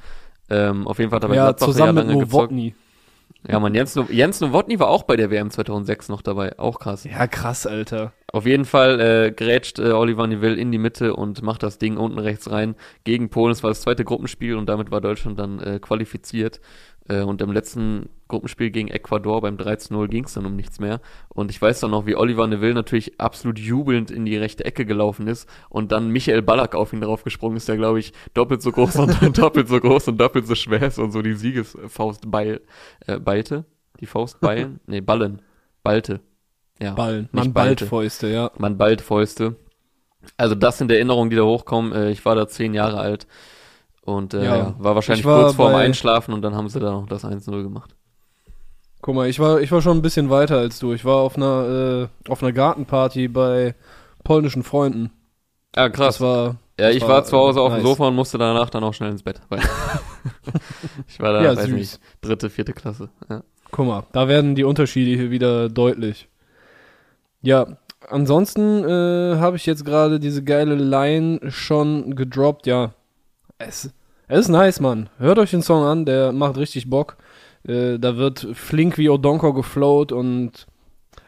[0.51, 2.53] Ähm, auf jeden Fall hat er bei ja, Gladbach zusammen ja lange mit gezockt.
[3.47, 6.59] Ja, man, Jens, Jens Nowotny war auch bei der WM 2006 noch dabei.
[6.59, 7.05] Auch krass.
[7.05, 8.13] Ja, krass, Alter.
[8.33, 11.97] Auf jeden Fall äh, grätscht äh, Oliver Nivelle in die Mitte und macht das Ding
[11.97, 12.75] unten rechts rein
[13.05, 13.53] gegen Polen.
[13.53, 16.61] Es war das zweite Gruppenspiel und damit war Deutschland dann äh, qualifiziert.
[17.09, 21.01] Äh, und im letzten Gruppenspiel gegen Ecuador beim 13-0 ging es dann um nichts mehr.
[21.29, 24.85] Und ich weiß dann noch, wie Oliver Neville natürlich absolut jubelnd in die rechte Ecke
[24.85, 28.71] gelaufen ist und dann Michael Ballack auf ihn draufgesprungen ist, der glaube ich doppelt so
[28.71, 32.61] groß und doppelt so groß und doppelt so schwer ist und so die Siegesfaust beil,
[33.07, 33.65] äh, beilte.
[34.01, 34.81] Die Faust beilen?
[34.87, 35.43] nee, ballen.
[35.83, 36.21] Ballte.
[36.81, 36.93] Ja.
[36.93, 37.29] Ballen.
[37.33, 38.53] Man ballt Fäuste, ja.
[38.59, 39.57] Man ballt Fäuste.
[40.37, 41.93] Also das sind Erinnerungen, die da hochkommen.
[41.93, 43.27] Äh, ich war da zehn Jahre alt
[44.09, 47.07] und äh, ja, war wahrscheinlich war kurz vorm Einschlafen und dann haben sie da noch
[47.07, 47.95] das 1-0 gemacht.
[49.01, 50.93] Guck mal, ich war, ich war schon ein bisschen weiter als du.
[50.93, 53.75] Ich war auf einer, äh, auf einer Gartenparty bei
[54.25, 55.11] polnischen Freunden.
[55.77, 56.17] Ah, krass.
[56.17, 57.83] Das war, Ja, Das ich war, war zu Hause auf dem nice.
[57.89, 59.41] Sofa und musste danach dann auch schnell ins Bett.
[61.07, 61.73] Ich war da, Ja, weiß süß.
[61.75, 63.09] nicht, dritte, vierte Klasse.
[63.31, 63.43] Ja.
[63.71, 66.29] Guck mal, da werden die Unterschiede hier wieder deutlich.
[67.43, 67.77] Ja,
[68.09, 72.67] ansonsten äh, habe ich jetzt gerade diese geile Line schon gedroppt.
[72.67, 72.93] Ja,
[73.59, 73.91] es,
[74.29, 75.09] es ist nice, Mann.
[75.19, 77.17] Hört euch den Song an, der macht richtig Bock.
[77.67, 80.67] Äh, da wird flink wie Odonko geflowt und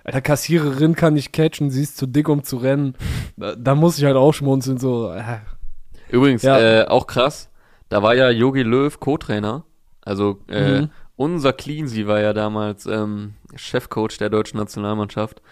[0.05, 2.95] Alter, Kassiererin kann nicht catchen, sie ist zu dick, um zu rennen.
[3.37, 5.13] Da, da muss ich halt auch schmunzeln, so.
[5.13, 5.23] Äh,
[6.11, 6.59] Übrigens, Ja.
[6.59, 7.51] äh, auch krass,
[7.89, 9.65] da war ja Yogi Löw Co-Trainer.
[10.03, 10.91] Also äh, Mhm.
[11.17, 15.43] unser Cleansy war ja damals ähm, Chefcoach der deutschen Nationalmannschaft,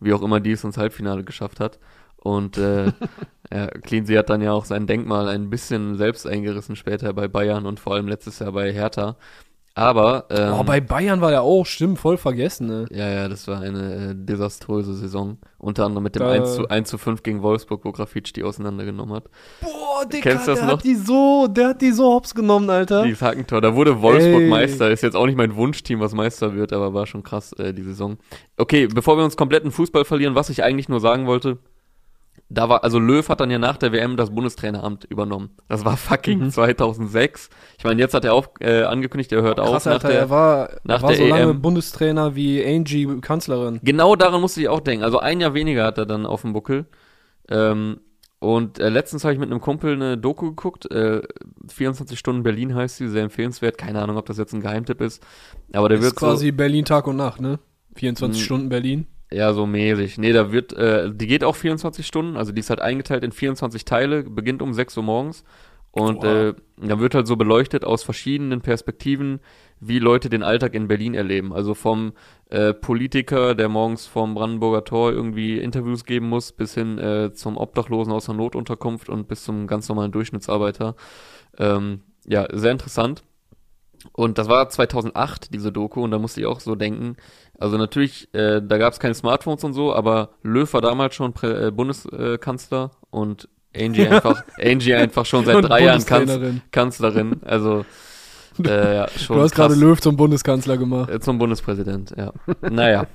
[0.00, 1.78] wie auch immer die es ins Halbfinale geschafft hat.
[2.24, 2.86] Und äh,
[3.52, 7.66] ja, Cleansy hat dann ja auch sein Denkmal ein bisschen selbst eingerissen später bei Bayern
[7.66, 9.16] und vor allem letztes Jahr bei Hertha.
[9.76, 12.86] Aber ähm, oh, bei Bayern war der auch, stimmt, voll vergessen, ne?
[12.92, 15.38] ja, ja, das war eine äh, desaströse Saison.
[15.58, 18.44] Unter anderem mit dem Da- 1, zu, 1 zu 5 gegen Wolfsburg, wo Grafitsch die
[18.44, 19.24] auseinandergenommen hat.
[19.60, 20.78] Boah, Digga, Kennst du das der noch?
[20.78, 23.02] hat die so, der hat die so hops genommen, Alter.
[23.02, 24.48] Dieses Hackentor, da wurde Wolfsburg Ey.
[24.48, 24.92] Meister.
[24.92, 27.82] Ist jetzt auch nicht mein Wunschteam, was Meister wird, aber war schon krass, äh, die
[27.82, 28.18] Saison.
[28.56, 31.58] Okay, bevor wir uns komplett in Fußball verlieren, was ich eigentlich nur sagen wollte,
[32.50, 35.50] da war, also Löw hat dann ja nach der WM das Bundestraineramt übernommen.
[35.68, 36.50] Das war fucking Mhm.
[36.50, 37.48] 2006.
[37.78, 40.18] Ich meine, jetzt hat er auch äh, angekündigt, er hört Krass, auf nach Alter, der,
[40.20, 41.62] er war, nach er war der so lange EM.
[41.62, 43.80] Bundestrainer wie Angie Kanzlerin.
[43.82, 45.04] Genau daran musste ich auch denken.
[45.04, 46.86] Also ein Jahr weniger hat er dann auf dem Buckel.
[47.48, 48.00] Ähm,
[48.40, 50.90] und äh, letztens habe ich mit einem Kumpel eine Doku geguckt.
[50.90, 51.22] Äh,
[51.68, 53.78] 24 Stunden Berlin heißt sie, sehr empfehlenswert.
[53.78, 55.22] Keine Ahnung, ob das jetzt ein Geheimtipp ist.
[55.72, 57.58] Aber der ist wird quasi Berlin Tag und Nacht, ne?
[57.96, 58.44] 24 Mhm.
[58.44, 59.06] Stunden Berlin.
[59.30, 60.18] Ja, so mäßig.
[60.18, 62.36] Nee, da wird, äh, die geht auch 24 Stunden.
[62.36, 65.44] Also die ist halt eingeteilt in 24 Teile, beginnt um 6 Uhr morgens.
[65.90, 66.24] Und Wow.
[66.24, 69.40] äh, da wird halt so beleuchtet aus verschiedenen Perspektiven,
[69.78, 71.52] wie Leute den Alltag in Berlin erleben.
[71.52, 72.14] Also vom
[72.50, 77.56] äh, Politiker, der morgens vom Brandenburger Tor irgendwie Interviews geben muss, bis hin äh, zum
[77.56, 80.96] Obdachlosen aus der Notunterkunft und bis zum ganz normalen Durchschnittsarbeiter.
[81.58, 83.22] Ähm, ja, sehr interessant.
[84.12, 87.16] Und das war 2008, diese Doku, und da musste ich auch so denken.
[87.58, 91.32] Also natürlich, äh, da gab es keine Smartphones und so, aber Löw war damals schon
[91.32, 96.38] Prä äh, Bundeskanzler und Angie einfach, Angie einfach schon seit drei Jahren Kanz.
[96.70, 97.40] Kanzlerin.
[97.44, 97.84] Also
[98.64, 99.74] äh, ja, schon Du hast gerade.
[99.74, 101.10] Löw zum Bundeskanzler gemacht.
[101.10, 102.32] Äh, Zum Bundespräsident, ja.
[102.70, 103.06] naja.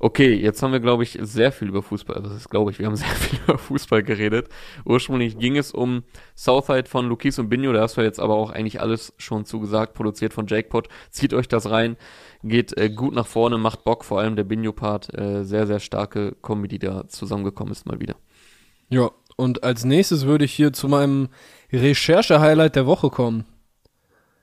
[0.00, 2.78] Okay, jetzt haben wir, glaube ich, sehr viel über Fußball, also das ist, glaube ich,
[2.78, 4.48] wir haben sehr viel über Fußball geredet.
[4.84, 6.02] Ursprünglich ging es um
[6.36, 9.94] Southside von Lukis und Binho, da hast du jetzt aber auch eigentlich alles schon zugesagt,
[9.94, 10.88] produziert von Jackpot.
[11.10, 11.96] Zieht euch das rein,
[12.44, 16.36] geht äh, gut nach vorne, macht Bock, vor allem der Binho-Part, äh, sehr, sehr starke
[16.40, 18.14] Kombi, die da zusammengekommen ist mal wieder.
[18.90, 21.28] Ja, und als nächstes würde ich hier zu meinem
[21.72, 23.44] Recherche-Highlight der Woche kommen.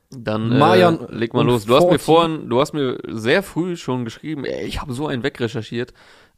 [0.09, 1.65] Dann äh, Mayan leg mal los.
[1.65, 5.07] Du hast mir vorhin, du hast mir sehr früh schon geschrieben, ey, ich habe so
[5.07, 5.93] einen wegrecherchiert,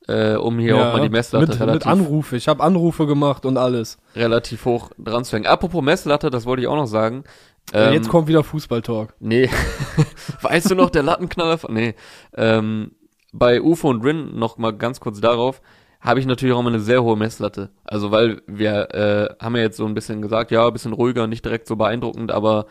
[0.07, 2.35] äh, um hier auch mal die Messlatte mit, mit relativ, Anrufe.
[2.35, 3.97] Ich habe Anrufe gemacht und alles.
[4.15, 5.45] relativ hoch dran zu hängen.
[5.45, 7.23] Apropos Messlatte, das wollte ich auch noch sagen.
[7.71, 9.13] Ähm, Jetzt kommt wieder Fußball-Talk.
[9.19, 9.49] Nee.
[10.41, 11.95] weißt du noch, der Lattenknaller von, nee.
[12.35, 12.91] Ähm,
[13.31, 15.61] bei UFO und Rin, noch mal ganz kurz darauf,
[16.01, 17.69] habe ich natürlich auch mal eine sehr hohe Messlatte.
[17.85, 21.27] Also, weil wir äh, haben ja jetzt so ein bisschen gesagt, ja, ein bisschen ruhiger,
[21.27, 22.65] nicht direkt so beeindruckend, aber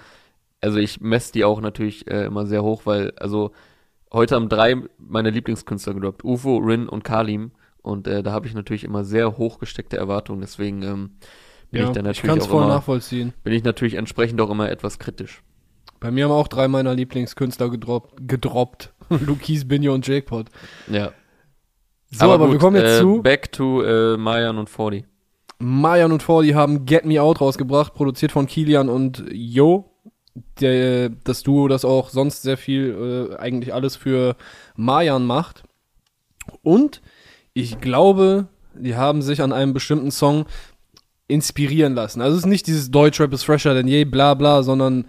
[0.61, 3.53] also ich messe die auch natürlich äh, immer sehr hoch, weil, also
[4.13, 6.25] heute haben drei meine Lieblingskünstler gedroppt.
[6.25, 7.53] UFO, Rin und Kalim.
[7.83, 11.11] Und äh, da habe ich natürlich immer sehr hoch gesteckte Erwartungen, deswegen ähm,
[11.73, 13.33] bin Ja, ich dann ich natürlich kann es auch voll immer, nachvollziehen.
[13.43, 15.43] bin ich natürlich entsprechend auch immer etwas kritisch.
[15.99, 18.29] Bei mir haben auch drei meiner Lieblingskünstler gedroppt.
[18.29, 18.93] gedroppt.
[19.09, 20.47] Lukis, Binjo und Jackpot.
[20.91, 21.13] Ja.
[22.11, 23.23] So, aber, wir gut, kommen jetzt äh, zu.
[23.23, 25.07] Back to äh, Mayan und 40.
[25.59, 29.92] Mayan und Fordy haben Get Me Out rausgebracht, produziert von Kilian und Yo.
[30.61, 34.37] Der, das Duo, das auch sonst sehr viel, äh, eigentlich alles für
[34.77, 35.65] Mayan macht.
[36.63, 37.03] Und
[37.53, 40.47] ich glaube, die haben sich an einem bestimmten Song
[41.29, 42.21] inspirieren lassen.
[42.21, 45.07] Also es ist nicht dieses Deutschrap ist fresher denn je, bla bla, sondern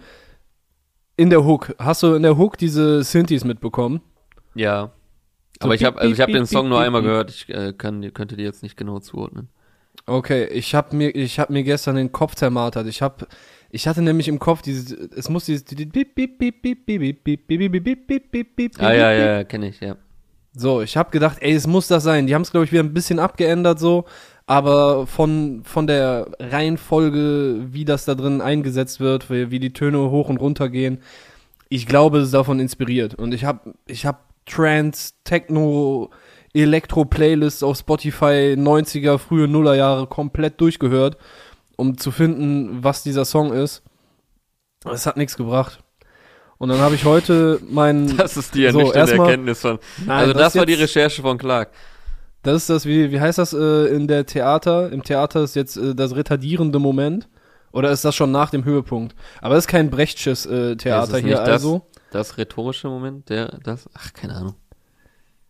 [1.16, 1.74] in der Hook.
[1.78, 4.00] Hast du in der Hook diese Synthes mitbekommen?
[4.54, 4.92] Ja.
[5.60, 7.30] So Aber ich habe also ich habe den Song nur einmal gehört.
[7.30, 9.48] Ich äh, kann, könnte die jetzt nicht genau zuordnen.
[10.06, 12.86] Okay, ich habe mir ich habe mir gestern den Kopf zermartert.
[12.86, 13.26] Ich habe
[13.74, 15.64] ich hatte nämlich im Kopf dieses es muss dieses
[18.78, 19.96] Ah ja, ja, kenne ich, ja.
[20.56, 22.28] So, ich habe gedacht, ey, es muss das sein.
[22.28, 24.04] Die haben es glaube ich wieder ein bisschen abgeändert so,
[24.46, 30.28] aber von von der Reihenfolge, wie das da drin eingesetzt wird, wie, die Töne hoch
[30.28, 30.98] und runter gehen,
[31.68, 36.10] ich glaube, es ist davon inspiriert und ich habe ich habe Trance, Techno,
[36.52, 41.16] Elektro-Playlists auf Spotify 90er, frühe Nullerjahre komplett durchgehört,
[41.76, 43.82] um zu finden, was dieser Song ist.
[44.90, 45.80] Es hat nichts gebracht.
[46.58, 48.16] Und dann habe ich heute meinen.
[48.16, 49.78] Das ist die So, erstmal- Erkenntnis von.
[50.06, 51.70] Nein, also das, war die Recherche von Clark.
[52.42, 54.92] Das ist das, wie, wie heißt das äh, in der Theater?
[54.92, 57.28] Im Theater ist jetzt äh, das retardierende Moment.
[57.72, 59.16] Oder ist das schon nach dem Höhepunkt?
[59.40, 61.86] Aber das ist kein Brechtsches äh, Theater es hier, nicht also.
[62.12, 64.54] Das, das rhetorische Moment, der, das, ach, keine Ahnung.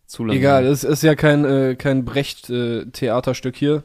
[0.06, 0.38] Zu lange.
[0.38, 3.82] Egal, es ist ja kein, äh, kein Brecht-Theaterstück hier.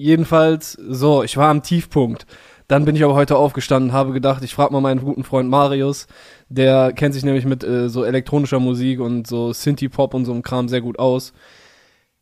[0.00, 2.24] Jedenfalls, so, ich war am Tiefpunkt.
[2.68, 6.06] Dann bin ich aber heute aufgestanden, habe gedacht, ich frage mal meinen guten Freund Marius,
[6.48, 10.40] der kennt sich nämlich mit äh, so elektronischer Musik und so Synthie-Pop und so einem
[10.40, 11.34] Kram sehr gut aus.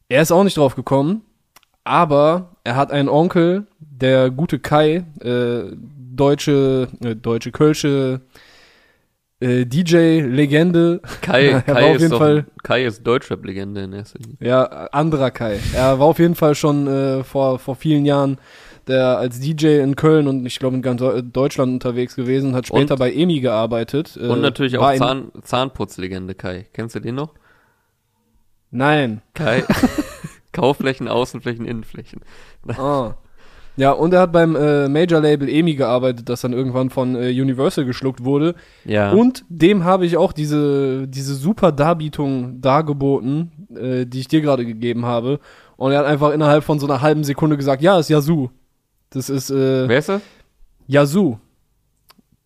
[0.08, 1.22] Er ist auch nicht drauf gekommen,
[1.84, 8.22] aber er hat einen Onkel, der gute Kai, äh, deutsche, äh, deutsche, kölsche
[9.40, 11.00] äh, DJ-Legende.
[11.22, 14.36] Kai, Er war Kai, auf ist jeden doch, Fall- Kai ist Deutschrap-Legende in erster Linie.
[14.40, 15.58] Ja, anderer Kai.
[15.74, 18.38] Er war auf jeden Fall schon äh, vor, vor vielen Jahren
[18.86, 22.66] der als DJ in Köln und ich glaube in ganz Deu- Deutschland unterwegs gewesen, hat
[22.68, 24.18] später Und- bei EMI gearbeitet.
[24.20, 26.66] äh, Und natürlich war auch Zahn, Zahnputzlegende Kai.
[26.72, 27.34] Kennst du den noch?
[28.70, 29.20] Nein.
[29.34, 29.62] Kai.
[30.52, 32.20] Kauflächen, Außenflächen, Innenflächen.
[32.68, 33.14] Ah.
[33.78, 37.84] Ja, und er hat beim äh, Major-Label EMI gearbeitet, das dann irgendwann von äh, Universal
[37.84, 38.56] geschluckt wurde.
[38.84, 39.12] Ja.
[39.12, 44.66] Und dem habe ich auch diese, diese super Darbietung dargeboten, äh, die ich dir gerade
[44.66, 45.38] gegeben habe.
[45.76, 48.50] Und er hat einfach innerhalb von so einer halben Sekunde gesagt, ja, ist Yazoo.
[49.10, 50.22] Das ist, äh, Wer ist das?
[50.88, 51.38] Yazoo.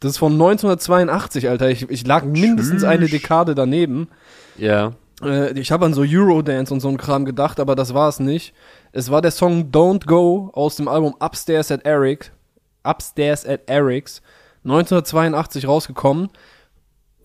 [0.01, 1.71] Das ist von 1982, Alter.
[1.71, 2.85] Ich, ich lag mindestens Tschüss.
[2.85, 4.09] eine Dekade daneben.
[4.59, 4.93] Ja.
[5.23, 8.21] Äh, ich habe an so Eurodance und so ein Kram gedacht, aber das war es
[8.21, 8.55] nicht.
[8.93, 12.33] Es war der Song Don't Go aus dem Album Upstairs at Eric.
[12.85, 14.23] Upstairs at Eric's.
[14.65, 16.31] 1982 rausgekommen.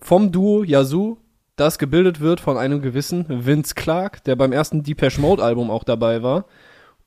[0.00, 1.18] Vom Duo Yazoo,
[1.56, 5.84] das gebildet wird von einem gewissen Vince Clark, der beim ersten Depeche Mode Album auch
[5.84, 6.44] dabei war.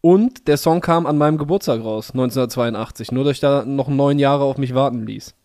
[0.02, 3.12] Und der Song kam an meinem Geburtstag raus, 1982.
[3.12, 5.36] Nur, dass ich da noch neun Jahre auf mich warten ließ.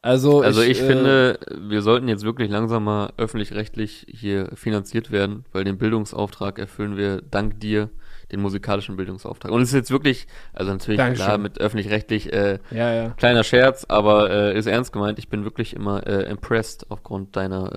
[0.00, 5.44] Also, Also ich, äh, finde, wir sollten jetzt wirklich langsam mal öffentlich-rechtlich hier finanziert werden,
[5.52, 7.90] weil den Bildungsauftrag erfüllen wir dank dir,
[8.30, 9.50] den musikalischen Bildungsauftrag.
[9.50, 11.24] Und es ist jetzt wirklich, also natürlich Dankeschön.
[11.24, 13.08] klar mit öffentlich-rechtlich, äh, Ja, ja.
[13.10, 15.18] kleiner Scherz, aber äh, ist ernst gemeint.
[15.18, 17.72] Ich bin wirklich immer äh, impressed aufgrund deiner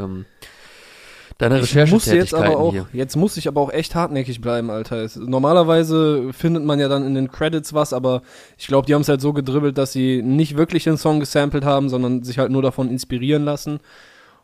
[1.41, 2.87] deiner Ich muss jetzt aber auch, hier.
[2.93, 4.97] jetzt muss ich aber auch echt hartnäckig bleiben, Alter.
[4.97, 8.21] Es, normalerweise findet man ja dann in den Credits was, aber
[8.57, 11.65] ich glaube, die haben es halt so gedribbelt, dass sie nicht wirklich den Song gesampelt
[11.65, 13.79] haben, sondern sich halt nur davon inspirieren lassen.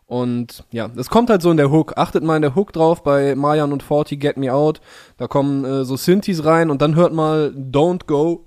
[0.08, 1.98] Und ja, es kommt halt so in der Hook.
[1.98, 4.80] Achtet mal in der Hook drauf bei Mayan und Forty Get Me Out.
[5.18, 8.46] Da kommen äh, so Synthes rein und dann hört mal Don't Go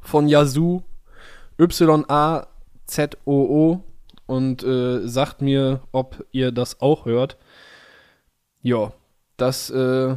[0.00, 0.82] von Yazoo
[1.60, 2.50] Y-A-Z-O-O
[4.26, 7.36] und äh, sagt mir, ob ihr das auch hört.
[8.62, 8.92] Ja,
[9.36, 10.16] das, äh, das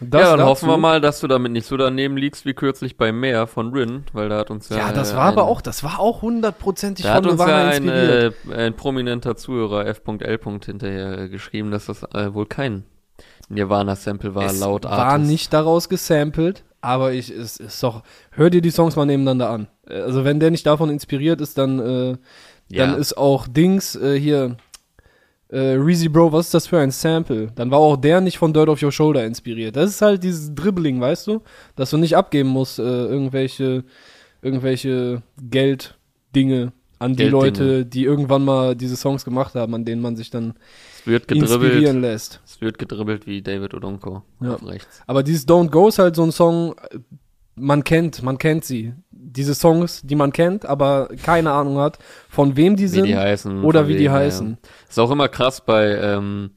[0.00, 0.44] dann dazu.
[0.46, 3.72] hoffen wir mal, dass du damit nicht so daneben liegst wie kürzlich bei Meer von
[3.72, 6.22] Rin, weil da hat uns ja Ja, das war aber ein- auch, das war auch
[6.22, 10.18] hundertprozentig von hat uns ja ein, äh, ein prominenter Zuhörer F.L.
[10.64, 12.84] hinterher äh, geschrieben, dass das äh, wohl kein
[13.48, 15.30] Nirvana-Sample war, es laut war Artist.
[15.30, 18.02] nicht daraus gesampelt, aber ich, es ist doch,
[18.32, 19.68] hör dir die Songs mal nebeneinander an.
[19.88, 22.16] Äh, Also wenn der nicht davon inspiriert ist, dann, äh,
[22.68, 22.86] Ja.
[22.86, 24.56] dann ist auch Dings, äh, hier,
[25.54, 27.52] äh, Reezy Bro, was ist das für ein Sample?
[27.54, 29.76] Dann war auch der nicht von Dirt of Your Shoulder inspiriert.
[29.76, 31.42] Das ist halt dieses Dribbling, weißt du?
[31.76, 33.84] Dass du nicht abgeben musst, äh, irgendwelche,
[34.42, 37.24] irgendwelche Gelddinge an die.
[37.24, 40.54] Leute, die irgendwann mal diese Songs gemacht haben, an denen man sich dann
[41.00, 42.40] es wird inspirieren lässt.
[42.44, 44.54] Es wird gedribbelt wie David Odonko Ja.
[44.56, 45.02] rechts.
[45.06, 46.98] Aber dieses Don't Go ist halt so ein Song, äh,
[47.56, 48.94] man kennt, man kennt sie.
[49.36, 53.16] Diese Songs, die man kennt, aber keine Ahnung hat, von wem die Wie sind die
[53.16, 53.64] heißen.
[53.64, 54.12] oder wie die wem, ja.
[54.12, 54.58] heißen.
[54.88, 56.50] Ist auch immer krass bei, ähm,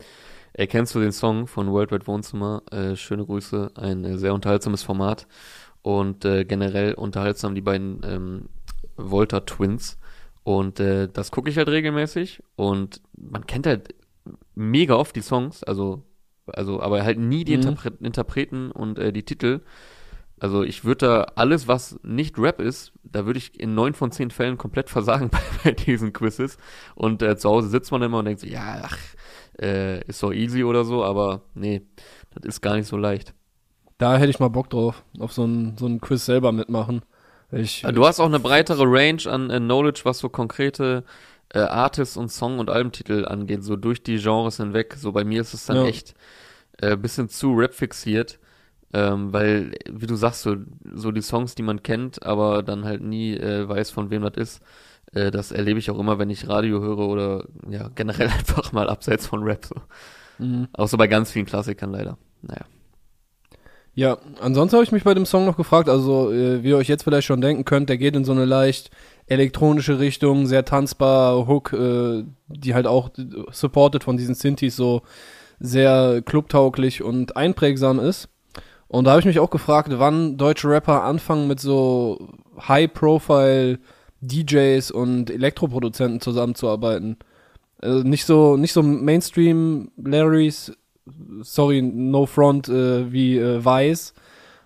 [0.54, 2.62] erkennst du den Song von Worldwide Wohnzimmer?
[2.72, 5.28] Äh, schöne Grüße, ein äh, sehr unterhaltsames Format
[5.82, 8.50] und äh, generell unterhaltsam die beiden ähm,
[8.96, 9.98] Volta Twins.
[10.44, 13.94] Und äh, das gucke ich halt regelmäßig und man kennt halt
[14.56, 16.04] mega oft die Songs, also,
[16.48, 17.64] also aber halt nie die Mhm.
[17.64, 19.62] Interpre Interpreten und äh, die Titel.
[20.40, 24.12] Also ich würde da alles, was nicht Rap ist, da würde ich in neun von
[24.12, 26.58] zehn Fällen komplett versagen bei, bei diesen Quizzes.
[26.96, 28.98] Und äh, zu Hause sitzt man immer und denkt so, ja, ach,
[29.60, 31.82] äh, ist doch easy oder so, aber nee,
[32.32, 33.34] das ist gar nicht so leicht.
[33.98, 37.02] Da hätte ich mal Bock drauf, auf so ein, so ein Quiz selber mitmachen.
[37.52, 41.04] Ich, Du hast auch eine breitere Range an äh, Knowledge, was so konkrete
[41.54, 44.94] äh, Artists und Song- und Albentitel angeht, so durch die Genres hinweg.
[44.98, 45.86] So bei mir ist es dann Ja.
[45.86, 46.14] echt
[46.80, 48.38] äh, bisschen zu Rap fixiert,
[48.94, 50.56] ähm, weil, wie du sagst, so,
[50.94, 54.36] so die Songs, die man kennt, aber dann halt nie äh, weiß, von wem das
[54.38, 54.62] ist.
[55.14, 58.90] Äh, das erlebe ich auch immer, wenn ich Radio höre oder ja, generell einfach mal
[58.90, 59.66] abseits von Rap.
[59.66, 59.76] So.
[60.40, 60.68] Mhm.
[60.74, 62.18] Auch so bei ganz vielen Klassikern leider.
[62.42, 62.66] Naja.
[63.94, 66.88] Ja, ansonsten habe ich mich bei dem Song noch gefragt, also äh, wie ihr euch
[66.88, 68.92] jetzt vielleicht schon denken könnt, der geht in so eine leicht
[69.26, 73.10] elektronische Richtung, sehr tanzbar, Hook, äh, die halt auch
[73.52, 75.02] supported von diesen Synthes so
[75.60, 78.30] sehr clubtauglich und einprägsam ist.
[78.88, 82.30] Und da habe ich mich auch gefragt, wann deutsche Rapper anfangen mit so
[82.68, 83.80] High-Profile
[84.22, 87.18] DJs und Elektroproduzenten zusammenzuarbeiten.
[87.82, 90.72] Also nicht so, nicht so Mainstream Larrys,
[91.42, 94.14] sorry, no front äh, wie äh, Weiß.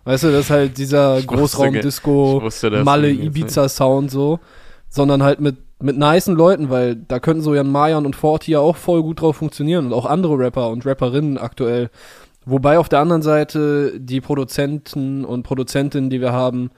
[0.03, 2.41] Weißt du, das ist halt dieser Großraum-Disco,
[2.83, 4.39] Malle, Ibiza-Sound so.
[4.89, 8.59] Sondern halt mit, mit nicen Leuten, weil da könnten so Jan Mayan und Forti ja
[8.59, 11.89] auch voll gut drauf funktionieren und auch andere Rapper und Rapperinnen aktuell.
[12.45, 16.71] Wobei auf der anderen Seite die Produzenten und Produzentinnen, die wir haben,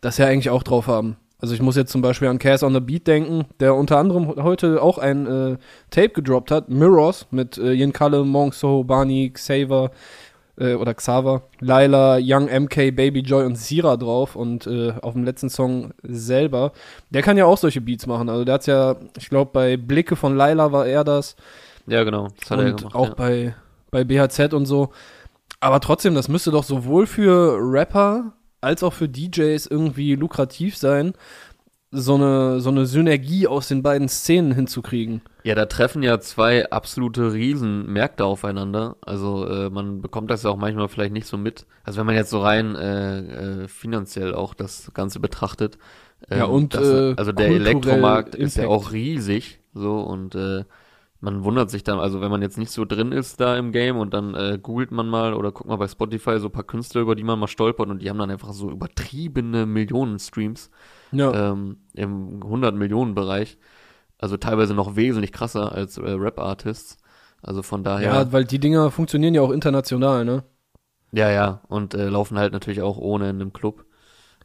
[0.00, 1.16] das ja eigentlich auch drauf haben.
[1.40, 4.42] Also ich muss jetzt zum Beispiel an Cass on the Beat denken, der unter anderem
[4.42, 5.56] heute auch ein äh,
[5.90, 9.90] Tape gedroppt hat, Mirrors, mit äh, Yin Kalle, Mongso, Barney, Xaver
[10.58, 15.24] äh, oder Xaver, Laila, Young MK, Baby Joy und Sira drauf und äh, auf dem
[15.24, 16.72] letzten Song selber.
[17.10, 18.28] Der kann ja auch solche Beats machen.
[18.28, 21.36] Also der hat's ja, ich glaube bei Blicke von Laila war er das.
[21.86, 22.28] Ja, genau.
[22.40, 23.14] Das hat und er gemacht, auch ja.
[23.14, 23.54] bei,
[23.94, 24.90] bei BHZ und so.
[25.60, 31.12] Aber trotzdem, das müsste doch sowohl für Rapper als auch für DJs irgendwie lukrativ sein,
[31.90, 35.22] so eine, so eine Synergie aus den beiden Szenen hinzukriegen.
[35.44, 38.96] Ja, da treffen ja zwei absolute Riesenmärkte aufeinander.
[39.02, 41.66] Also äh, man bekommt das ja auch manchmal vielleicht nicht so mit.
[41.84, 45.78] Also wenn man jetzt so rein äh, äh, finanziell auch das Ganze betrachtet.
[46.28, 48.42] Ähm, ja, und das, äh, also der Elektromarkt Impact.
[48.42, 49.60] ist ja auch riesig.
[49.72, 50.64] So und äh,
[51.24, 53.96] man wundert sich dann, also wenn man jetzt nicht so drin ist da im Game
[53.96, 57.00] und dann äh, googelt man mal oder guckt mal bei Spotify so ein paar Künstler,
[57.00, 60.70] über die man mal stolpert und die haben dann einfach so übertriebene Millionen Streams
[61.12, 61.52] ja.
[61.52, 63.56] ähm, im 100 Millionen Bereich.
[64.18, 66.98] Also teilweise noch wesentlich krasser als äh, Rap-Artists.
[67.40, 68.12] Also von daher.
[68.12, 70.44] Ja, weil die Dinger funktionieren ja auch international, ne?
[71.12, 73.86] Ja, ja, und äh, laufen halt natürlich auch ohne in einem Club.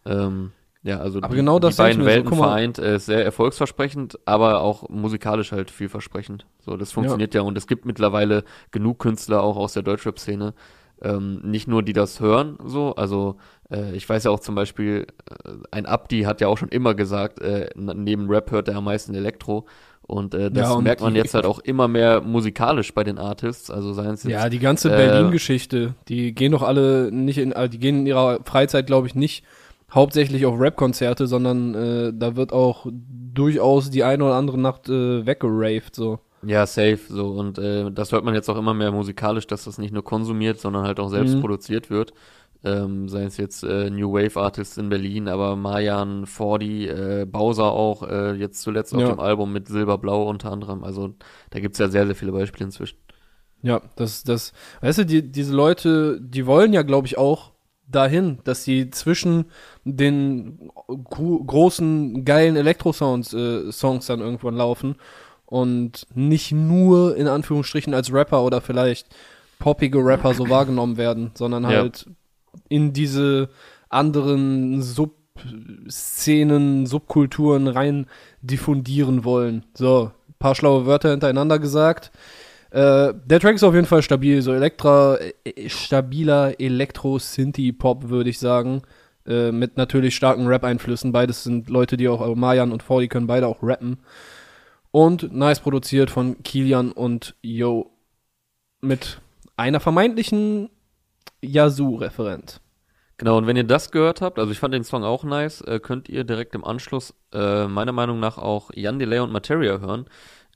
[0.06, 4.18] Ähm, ja, also aber die, genau das die beiden Welten so, vereint, äh, sehr erfolgsversprechend,
[4.26, 6.46] aber auch musikalisch halt vielversprechend.
[6.60, 7.42] So, das funktioniert ja.
[7.42, 10.54] ja und es gibt mittlerweile genug Künstler auch aus der Deutschrap-Szene,
[11.02, 13.38] ähm, nicht nur die das hören, so, also
[13.70, 15.08] äh, ich weiß ja auch zum Beispiel,
[15.46, 18.86] äh, ein Abdi hat ja auch schon immer gesagt, äh, neben Rap hört er am
[18.86, 19.66] meisten Elektro.
[20.02, 23.20] Und äh, das ja, und merkt man jetzt halt auch immer mehr musikalisch bei den
[23.20, 27.54] Artists, also seien es jetzt, Ja, die ganze Berlin-Geschichte, die gehen doch alle nicht in,
[27.54, 29.44] also die gehen in ihrer Freizeit, glaube ich, nicht
[29.94, 35.26] hauptsächlich auf Rap-Konzerte, sondern äh, da wird auch durchaus die eine oder andere Nacht äh,
[35.26, 36.20] weggeraved, so.
[36.42, 37.32] Ja, safe, so.
[37.32, 40.60] Und äh, das hört man jetzt auch immer mehr musikalisch, dass das nicht nur konsumiert,
[40.60, 41.42] sondern halt auch selbst mhm.
[41.42, 42.14] produziert wird.
[42.62, 47.72] Ähm, sei es jetzt äh, New Wave Artists in Berlin, aber Mayan, Fordi, äh, Bowser
[47.72, 49.10] auch, äh, jetzt zuletzt auf ja.
[49.10, 50.84] dem Album mit Silberblau unter anderem.
[50.84, 51.16] Also
[51.52, 52.98] da gibt's ja sehr, sehr viele Beispiele inzwischen.
[53.62, 57.54] Ja, das, das, weißt du, die, diese Leute, die wollen ja, glaube ich, auch
[57.92, 59.46] dahin, dass sie zwischen
[59.84, 64.96] den großen, geilen Elektro-Sounds äh, Songs dann irgendwann laufen
[65.46, 69.08] und nicht nur in Anführungsstrichen als Rapper oder vielleicht
[69.58, 72.12] poppige Rapper so wahrgenommen werden, sondern halt ja.
[72.70, 73.50] in diese
[73.90, 75.26] anderen Subszenen,
[76.86, 78.06] Subkulturen rein
[78.42, 79.66] diffundieren wollen.
[79.74, 82.12] So, paar schlaue Wörter hintereinander gesagt.
[82.72, 88.40] Äh, der Track ist auf jeden Fall stabil, so Elektra, äh, stabiler Elektro-Synthie-Pop, würde ich
[88.40, 88.84] sagen.
[89.26, 91.12] Äh, mit natürlich starken Rap-Einflüssen.
[91.12, 93.98] Beides sind Leute, die auch, also Mayan und Fordy können beide auch rappen.
[94.92, 97.92] Und nice produziert von Kilian und Yo.
[98.82, 99.20] Mit
[99.58, 100.70] einer vermeintlichen
[101.42, 102.62] Yazoo-Referent.
[103.18, 105.80] Genau, und wenn ihr das gehört habt, also ich fand den Song auch nice, äh,
[105.80, 110.06] könnt ihr direkt im Anschluss äh, meiner Meinung nach auch Jan Delay und Materia hören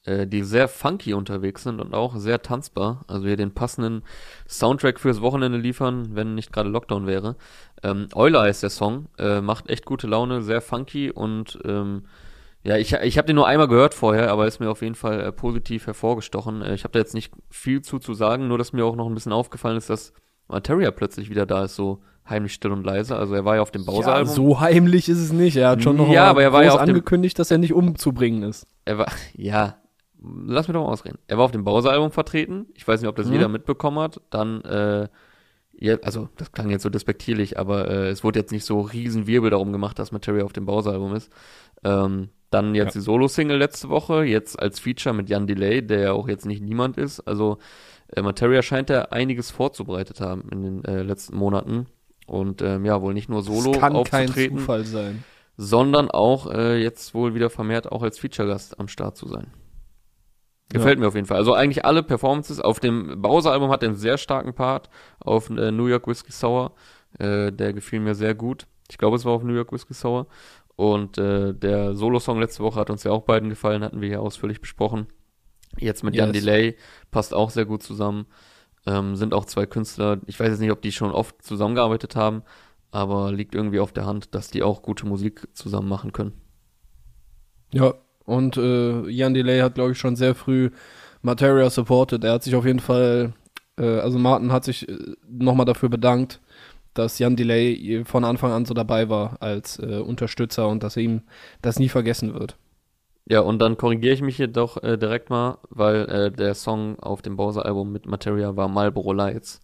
[0.05, 3.05] äh, die sehr funky unterwegs sind und auch sehr tanzbar.
[3.07, 4.03] Also hier den passenden
[4.47, 7.35] Soundtrack fürs Wochenende liefern, wenn nicht gerade Lockdown wäre.
[7.83, 12.03] Ähm, Euler ist der Song, äh, macht echt gute Laune, sehr funky und ähm,
[12.65, 15.19] ja, ich, ich habe den nur einmal gehört vorher, aber ist mir auf jeden Fall
[15.19, 16.61] äh, positiv hervorgestochen.
[16.61, 19.07] Äh, ich habe da jetzt nicht viel zu zu sagen, nur dass mir auch noch
[19.07, 20.13] ein bisschen aufgefallen ist, dass
[20.47, 23.17] Materia plötzlich wieder da ist, so heimlich still und leise.
[23.17, 24.29] Also er war ja auf dem Bowser-Album.
[24.29, 25.57] Ja, so heimlich ist es nicht.
[25.57, 28.65] Er hat schon noch ja, aber er war ja angekündigt, dass er nicht umzubringen ist.
[28.85, 29.75] Er war, ja,
[30.23, 31.19] lass mich doch mal ausreden.
[31.27, 32.67] Er war auf dem Bowser-Album vertreten.
[32.75, 33.33] Ich weiß nicht, ob das mhm.
[33.33, 34.21] jeder mitbekommen hat.
[34.29, 35.07] Dann, äh,
[35.73, 39.27] ja, also das klang jetzt so despektierlich, aber äh, es wurde jetzt nicht so riesen
[39.27, 41.31] Wirbel darum gemacht, dass Materia auf dem Bowser-Album ist.
[41.83, 42.99] Ähm, dann jetzt ja.
[42.99, 46.61] die Solo-Single letzte Woche, jetzt als Feature mit Jan Delay, der ja auch jetzt nicht
[46.61, 47.19] niemand ist.
[47.21, 47.57] Also
[48.15, 51.87] äh, Materia scheint da einiges vorzubereitet haben in den äh, letzten Monaten.
[52.27, 55.23] Und ähm, ja, wohl nicht nur solo das kann aufzutreten, kein Zufall sein.
[55.57, 59.47] sondern auch äh, jetzt wohl wieder vermehrt auch als Feature-Gast am Start zu sein.
[60.73, 61.01] Gefällt ja.
[61.01, 61.37] mir auf jeden Fall.
[61.37, 62.59] Also eigentlich alle Performances.
[62.59, 64.89] Auf dem Bowser-Album hat er einen sehr starken Part.
[65.19, 66.73] Auf äh, New York Whiskey Sour.
[67.19, 68.65] Äh, der gefiel mir sehr gut.
[68.89, 70.27] Ich glaube, es war auf New York Whiskey Sour.
[70.75, 74.21] Und äh, der Solo-Song letzte Woche hat uns ja auch beiden gefallen, hatten wir hier
[74.21, 75.07] ausführlich besprochen.
[75.77, 76.21] Jetzt mit yes.
[76.21, 76.77] Jan Delay
[77.11, 78.25] passt auch sehr gut zusammen.
[78.85, 82.43] Ähm, sind auch zwei Künstler, ich weiß jetzt nicht, ob die schon oft zusammengearbeitet haben,
[82.91, 86.33] aber liegt irgendwie auf der Hand, dass die auch gute Musik zusammen machen können.
[87.71, 87.93] Ja,
[88.25, 90.69] und äh, Jan Delay hat, glaube ich, schon sehr früh
[91.21, 92.23] Materia supported.
[92.23, 93.33] Er hat sich auf jeden Fall,
[93.77, 94.97] äh, also Martin hat sich äh,
[95.27, 96.39] nochmal dafür bedankt,
[96.93, 101.03] dass Jan Delay von Anfang an so dabei war als äh, Unterstützer und dass er
[101.03, 101.21] ihm
[101.61, 102.55] das nie vergessen wird.
[103.25, 106.99] Ja, und dann korrigiere ich mich hier doch äh, direkt mal, weil äh, der Song
[106.99, 109.61] auf dem Bowser-Album mit Materia war Marlboro Lights.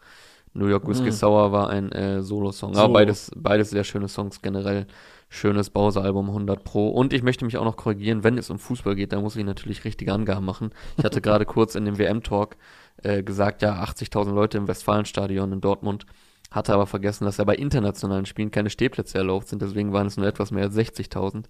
[0.54, 1.12] New York Whiskey mm.
[1.12, 2.74] Sour war ein äh, Solo-Song.
[2.74, 2.82] So.
[2.82, 4.88] Aber beides, beides sehr schöne Songs generell.
[5.30, 6.90] Schönes Bowser-Album 100 Pro.
[6.90, 9.46] Und ich möchte mich auch noch korrigieren, wenn es um Fußball geht, da muss ich
[9.46, 10.72] natürlich richtige Angaben machen.
[10.98, 12.58] Ich hatte gerade kurz in dem WM-Talk
[13.04, 16.06] äh, gesagt, ja, 80.000 Leute im Westfalenstadion in Dortmund.
[16.52, 20.18] Hatte aber vergessen, dass ja bei internationalen Spielen keine Stehplätze erlaubt sind, deswegen waren es
[20.18, 21.44] nur etwas mehr als 60.000.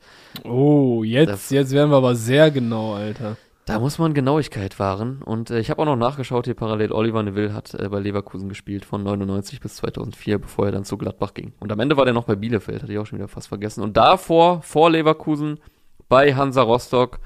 [0.43, 3.37] Oh, jetzt, das, jetzt werden wir aber sehr genau, Alter.
[3.69, 5.21] Da muss man Genauigkeit wahren.
[5.23, 6.91] Und äh, ich habe auch noch nachgeschaut hier parallel.
[6.91, 10.97] Oliver Neville hat äh, bei Leverkusen gespielt von 99 bis 2004, bevor er dann zu
[10.97, 11.53] Gladbach ging.
[11.59, 13.83] Und am Ende war der noch bei Bielefeld, hatte ich auch schon wieder fast vergessen.
[13.83, 15.59] Und davor, vor Leverkusen,
[16.07, 17.19] bei Hansa Rostock,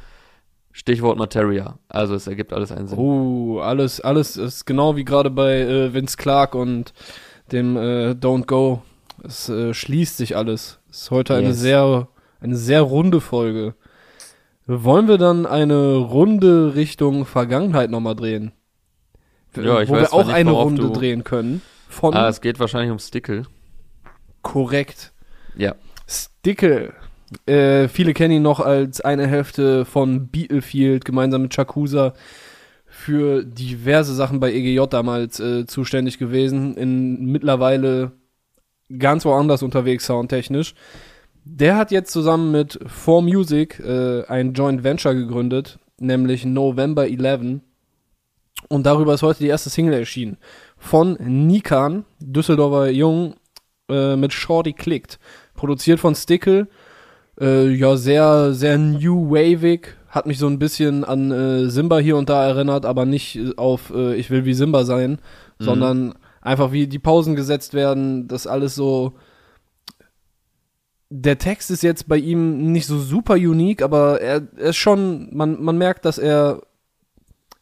[0.74, 1.80] Stichwort Materia.
[1.88, 3.00] Also es ergibt alles einen Sinn.
[3.00, 6.94] Oh, alles, alles ist genau wie gerade bei äh, Vince Clark und
[7.54, 8.82] dem äh, Don't Go.
[9.24, 10.80] Es äh, schließt sich alles.
[10.90, 11.44] Es ist heute yes.
[11.44, 12.08] eine sehr,
[12.42, 13.76] eine sehr runde Folge.
[14.66, 18.54] Wollen wir dann eine Runde Richtung Vergangenheit nochmal drehen?
[19.56, 21.62] Ja, ich Wo weiß wir auch nicht, eine Runde drehen können.
[21.90, 23.44] Von ah, es geht wahrscheinlich um Stickle.
[24.42, 25.14] Korrekt.
[25.56, 25.76] Ja.
[26.08, 26.94] Stickle.
[27.46, 32.14] Äh, viele kennen ihn noch als eine Hälfte von Beetlefield gemeinsam mit Chakusa
[32.86, 38.12] für diverse Sachen bei EGJ damals äh, zuständig gewesen, in mittlerweile
[38.98, 40.76] ganz woanders unterwegs soundtechnisch.
[41.46, 47.60] Der hat jetzt zusammen mit 4Music äh, ein Joint Venture gegründet, nämlich November 11.
[48.70, 50.38] Und darüber ist heute die erste Single erschienen.
[50.78, 53.36] Von Nikan, Düsseldorfer Jung,
[53.90, 55.20] äh, mit Shorty Klickt.
[55.54, 56.68] Produziert von Stickle.
[57.40, 62.16] Äh, ja, sehr, sehr new wavig, hat mich so ein bisschen an äh, Simba hier
[62.16, 65.20] und da erinnert, aber nicht auf äh, ich will wie Simba sein,
[65.58, 65.64] mhm.
[65.64, 69.14] sondern einfach wie die Pausen gesetzt werden, das alles so.
[71.16, 75.30] Der Text ist jetzt bei ihm nicht so super unique, aber er, er ist schon,
[75.32, 76.62] man, man merkt, dass er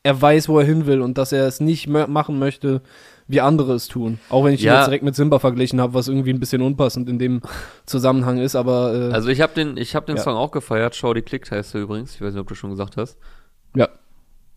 [0.04, 2.82] er weiß, wo er hin will und dass er es nicht machen möchte,
[3.28, 4.20] wie andere es tun.
[4.30, 4.74] Auch wenn ich ja.
[4.74, 7.42] ihn jetzt direkt mit Simba verglichen habe, was irgendwie ein bisschen unpassend in dem
[7.86, 10.24] Zusammenhang ist, aber äh, Also ich habe den ich habe den ja.
[10.24, 10.96] Song auch gefeiert.
[10.96, 12.16] Shorty Klickt heißt er übrigens.
[12.16, 13.18] Ich weiß nicht, ob du schon gesagt hast.
[13.76, 13.90] Ja.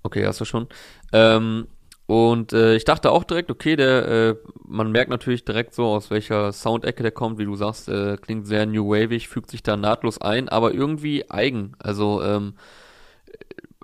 [0.03, 0.66] Okay, hast du schon.
[1.12, 1.66] Ähm,
[2.07, 4.36] und äh, ich dachte auch direkt, okay, der äh,
[4.66, 8.46] man merkt natürlich direkt so aus welcher Soundecke der kommt, wie du sagst, äh, klingt
[8.46, 11.72] sehr new wavig, fügt sich da nahtlos ein, aber irgendwie eigen.
[11.78, 12.55] Also ähm,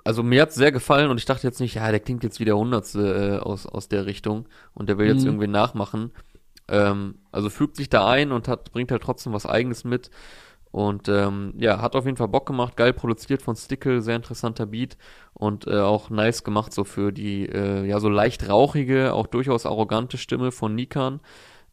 [0.03, 2.45] also mir hat's sehr gefallen und ich dachte jetzt nicht, ja, der klingt jetzt wie
[2.45, 5.27] der Hundertste äh, aus, aus der Richtung und der will jetzt mhm.
[5.27, 6.11] irgendwie nachmachen.
[6.67, 10.09] Ähm, also fügt sich da ein und hat, bringt halt trotzdem was Eigenes mit.
[10.71, 14.65] Und ähm, ja, hat auf jeden Fall Bock gemacht, geil produziert von Stickle, sehr interessanter
[14.65, 14.97] Beat
[15.33, 19.65] und äh, auch nice gemacht so für die äh, ja so leicht rauchige, auch durchaus
[19.65, 21.19] arrogante Stimme von Nikan.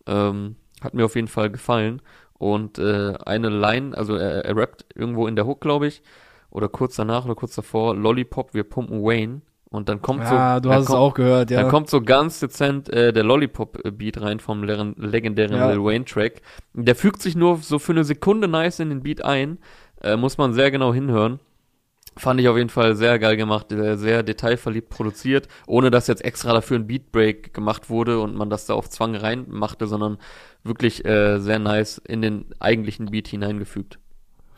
[0.07, 2.03] Ähm, hat mir auf jeden Fall gefallen.
[2.35, 6.03] Und äh, eine Line, also er, er rappt irgendwo in der Hook, glaube ich,
[6.51, 9.43] oder kurz danach oder kurz davor, Lollipop, wir pumpen Wayne.
[9.71, 10.35] Und dann kommt ja, so.
[10.35, 11.61] Ja, du hast kommt, es auch gehört, ja.
[11.61, 15.71] Dann kommt so ganz dezent äh, der Lollipop-Beat rein vom legendären ja.
[15.71, 16.41] Lil Wayne-Track.
[16.73, 19.59] Der fügt sich nur so für eine Sekunde nice in den Beat ein.
[20.01, 21.39] Äh, muss man sehr genau hinhören.
[22.17, 26.25] Fand ich auf jeden Fall sehr geil gemacht, sehr, sehr detailverliebt produziert, ohne dass jetzt
[26.25, 30.19] extra dafür ein Beatbreak gemacht wurde und man das da auf Zwang reinmachte, sondern
[30.65, 33.99] wirklich äh, sehr nice in den eigentlichen Beat hineingefügt.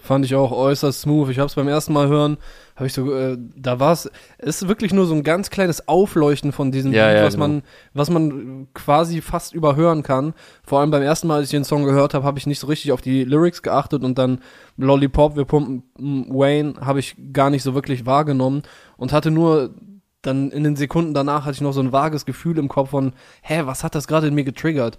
[0.02, 1.28] Fand ich auch äußerst smooth.
[1.28, 2.38] Ich habe es beim ersten Mal hören,
[2.74, 5.88] habe ich so, äh, da war es, es ist wirklich nur so ein ganz kleines
[5.88, 7.48] Aufleuchten von diesem ja, Beat, ja, was genau.
[7.48, 10.32] man, was man quasi fast überhören kann.
[10.64, 12.66] Vor allem beim ersten Mal, als ich den Song gehört habe, habe ich nicht so
[12.66, 14.40] richtig auf die Lyrics geachtet und dann
[14.78, 18.62] Lollipop, wir pumpen Wayne, habe ich gar nicht so wirklich wahrgenommen
[18.96, 19.74] und hatte nur
[20.22, 23.12] dann in den Sekunden danach hatte ich noch so ein vages Gefühl im Kopf von,
[23.42, 24.98] hä, was hat das gerade in mir getriggert?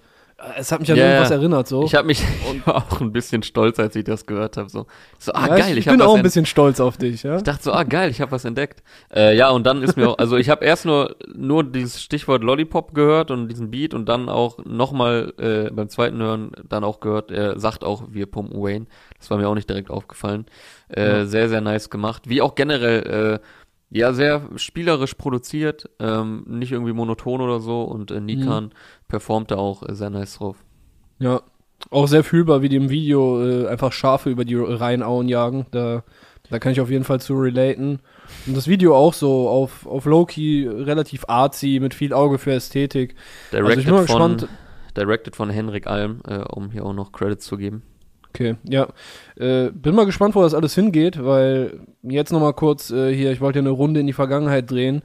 [0.57, 1.83] Es hat mich an yeah, irgendwas erinnert, so.
[1.83, 2.23] Ich habe mich
[2.53, 4.69] ich auch ein bisschen stolz, als ich das gehört habe.
[4.69, 4.87] So,
[5.19, 7.37] so ah, ja, geil, ich, ich bin auch ein bisschen stolz auf dich, ja.
[7.37, 8.83] Ich dachte so, ah, geil, ich habe was entdeckt.
[9.13, 12.43] Äh, ja, und dann ist mir auch, also ich habe erst nur, nur dieses Stichwort
[12.43, 16.99] Lollipop gehört und diesen Beat und dann auch nochmal äh, beim zweiten Hören dann auch
[16.99, 18.87] gehört, er sagt auch, wir pumpen Wayne.
[19.19, 20.45] Das war mir auch nicht direkt aufgefallen.
[20.89, 21.25] Äh, ja.
[21.25, 22.23] Sehr, sehr nice gemacht.
[22.27, 23.60] Wie auch generell, äh,
[23.91, 28.71] ja, sehr spielerisch produziert, ähm, nicht irgendwie monoton oder so und äh, Nikan mhm.
[29.07, 30.57] performt da auch äh, sehr nice drauf.
[31.19, 31.41] Ja,
[31.89, 35.65] auch sehr fühlbar, wie die im Video äh, einfach Schafe über die Rheinauen jagen.
[35.71, 36.03] Da
[36.49, 38.01] Da kann ich auf jeden Fall zu relaten.
[38.45, 43.15] Und das Video auch so auf, auf Low-Key, relativ artsy, mit viel Auge für Ästhetik.
[43.51, 44.57] Directed, also ich bin mal von, gespannt.
[44.97, 47.83] Directed von Henrik Alm, äh, um hier auch noch Credits zu geben.
[48.33, 48.87] Okay, ja.
[49.35, 53.41] Äh, bin mal gespannt, wo das alles hingeht, weil jetzt nochmal kurz äh, hier, ich
[53.41, 55.01] wollte ja eine Runde in die Vergangenheit drehen.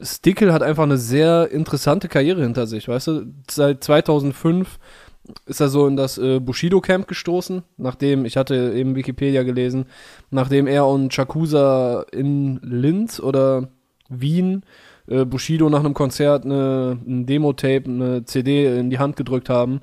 [0.00, 3.26] Stickle hat einfach eine sehr interessante Karriere hinter sich, weißt du?
[3.50, 4.78] Seit 2005
[5.46, 9.84] ist er so in das äh, Bushido-Camp gestoßen, nachdem, ich hatte eben Wikipedia gelesen,
[10.30, 13.68] nachdem er und Chakusa in Linz oder
[14.08, 14.64] Wien
[15.06, 19.82] äh, Bushido nach einem Konzert eine, ein Demo-Tape, eine CD in die Hand gedrückt haben.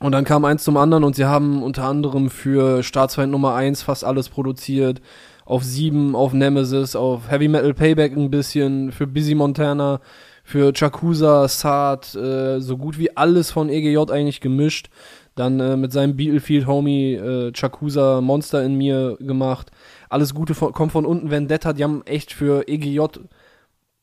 [0.00, 3.82] Und dann kam eins zum anderen und sie haben unter anderem für Staatsfeind Nummer 1
[3.82, 5.00] fast alles produziert.
[5.44, 10.00] Auf 7, auf Nemesis, auf Heavy Metal Payback ein bisschen, für Busy Montana
[10.44, 14.90] für Chakusa, Saad, äh, so gut wie alles von EGJ eigentlich gemischt.
[15.34, 19.72] Dann äh, mit seinem Beetlefield-Homie äh, Chakusa Monster in mir gemacht.
[20.10, 21.30] Alles Gute von, kommt von unten.
[21.30, 23.00] Vendetta, die haben echt für EGJ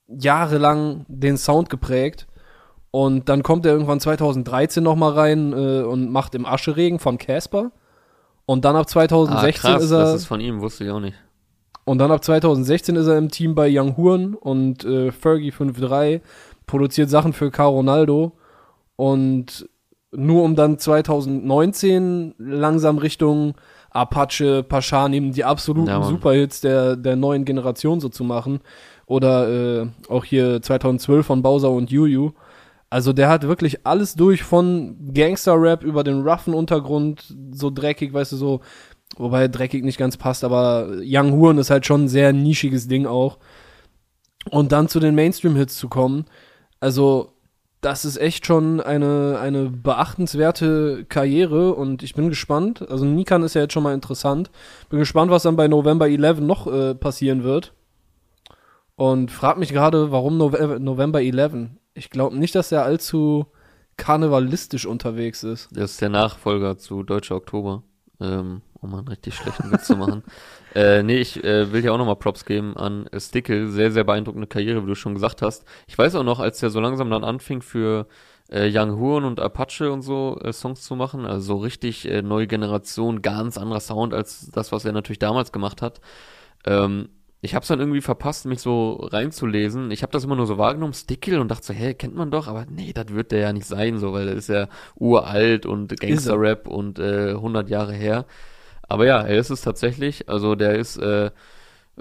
[0.08, 2.28] jahrelang den Sound geprägt.
[2.92, 7.72] Und dann kommt er irgendwann 2013 nochmal rein äh, und macht im Ascheregen von Casper.
[8.46, 10.00] Und dann ab 2016 ah, krass, ist er.
[10.00, 11.16] Das ist von ihm, wusste ich auch nicht.
[11.86, 16.22] Und dann ab 2016 ist er im Team bei Young Huren und äh, Fergie 5.3,
[16.68, 18.34] produziert Sachen für Caro Ronaldo
[18.98, 19.68] und
[20.12, 23.56] nur um dann 2019 langsam Richtung
[23.89, 28.60] Apache, Paschanim, die absoluten ja, Superhits der, der neuen Generation so zu machen.
[29.06, 32.32] Oder äh, auch hier 2012 von Bowser und Juju.
[32.92, 38.34] Also der hat wirklich alles durch von Gangster-Rap über den roughen Untergrund, so dreckig, weißt
[38.34, 38.62] du, so
[39.18, 43.06] Wobei dreckig nicht ganz passt, aber Young Huren ist halt schon ein sehr nischiges Ding
[43.06, 43.38] auch.
[44.50, 46.26] Und dann zu den Mainstream-Hits zu kommen,
[46.80, 47.34] also
[47.82, 52.88] das ist echt schon eine, eine beachtenswerte Karriere und ich bin gespannt.
[52.89, 54.52] Also Nikan ist ja jetzt schon mal interessant.
[54.89, 57.74] Bin gespannt, was dann bei November 11 noch äh, passieren wird.
[58.96, 61.72] Und frag mich gerade, warum Nove November 11?
[61.94, 63.48] Ich glaube nicht, dass er allzu
[63.98, 65.70] karnevalistisch unterwegs ist.
[65.72, 67.84] Das ist der Nachfolger zu Deutscher Oktober.
[68.20, 70.24] Ähm, um einen richtig schlechten Witz zu machen.
[70.74, 73.68] Äh, nee, ich äh, will dir auch nochmal Props geben an Stickle.
[73.68, 75.66] Sehr, sehr beeindruckende Karriere, wie du schon gesagt hast.
[75.86, 78.08] Ich weiß auch noch, als der so langsam dann anfing für
[78.50, 82.22] äh, Young Horn und Apache und so äh, Songs zu machen, also so richtig äh,
[82.22, 86.00] neue Generation, ganz anderer Sound als das, was er natürlich damals gemacht hat.
[86.66, 87.10] Ähm,
[87.42, 89.89] ich habe es dann irgendwie verpasst, mich so reinzulesen.
[89.89, 92.48] Ich habe das immer nur so wahrgenommen, Stickle, und dachte so, hä, kennt man doch,
[92.48, 96.00] aber nee, das wird der ja nicht sein, so, weil der ist ja uralt und
[96.00, 98.26] Gangster-Rap und äh, 100 Jahre her.
[98.88, 100.30] Aber ja, er ist es tatsächlich.
[100.30, 101.32] Also der ist äh,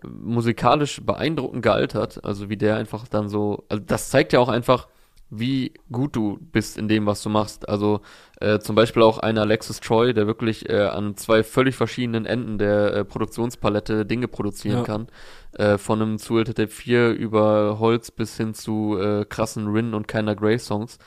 [0.05, 2.22] musikalisch beeindruckend gealtert.
[2.24, 4.88] Also wie der einfach dann so, also das zeigt ja auch einfach,
[5.31, 7.68] wie gut du bist in dem, was du machst.
[7.68, 8.01] Also
[8.41, 12.59] äh, zum Beispiel auch ein Alexis Troy, der wirklich äh, an zwei völlig verschiedenen Enden
[12.59, 14.85] der äh, Produktionspalette Dinge produzieren ja.
[14.85, 15.07] kann.
[15.53, 20.09] Äh, von einem Zuhälter Tape 4 über Holz bis hin zu äh, krassen Rin und
[20.09, 20.99] keiner Grey Songs.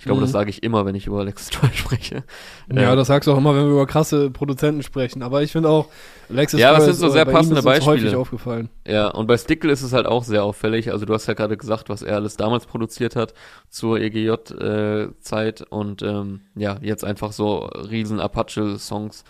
[0.00, 0.24] Ich glaube, mhm.
[0.24, 2.24] das sage ich immer, wenn ich über Alexis Troy spreche.
[2.72, 5.22] Ja, ähm, das sagst du auch immer, wenn wir über krasse Produzenten sprechen.
[5.22, 5.88] Aber ich finde auch,
[6.30, 7.96] Alexis ja, das sind so sehr passende Beispiele.
[7.96, 8.70] häufig aufgefallen.
[8.88, 10.90] Ja, und bei Stickle ist es halt auch sehr auffällig.
[10.90, 13.34] Also du hast ja gerade gesagt, was er alles damals produziert hat
[13.68, 19.24] zur EGJ-Zeit äh, und ähm, ja, jetzt einfach so riesen Apache-Songs,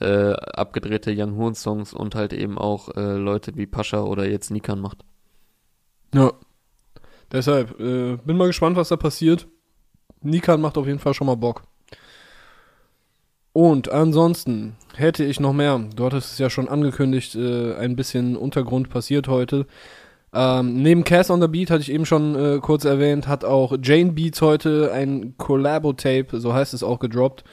[0.00, 4.80] äh, abgedrehte Young Horn-Songs und halt eben auch äh, Leute wie Pascha oder jetzt Nikan
[4.80, 5.04] macht.
[6.12, 6.32] Ja.
[7.30, 9.46] Deshalb, äh, bin mal gespannt, was da passiert.
[10.22, 11.62] Nikan macht auf jeden Fall schon mal Bock.
[13.52, 15.80] Und ansonsten hätte ich noch mehr.
[15.96, 19.66] Du hattest es ja schon angekündigt, äh, ein bisschen Untergrund passiert heute.
[20.34, 23.74] Ähm, neben Cass on the Beat hatte ich eben schon äh, kurz erwähnt, hat auch
[23.82, 27.44] Jane Beats heute ein Collabo-Tape, so heißt es auch, gedroppt.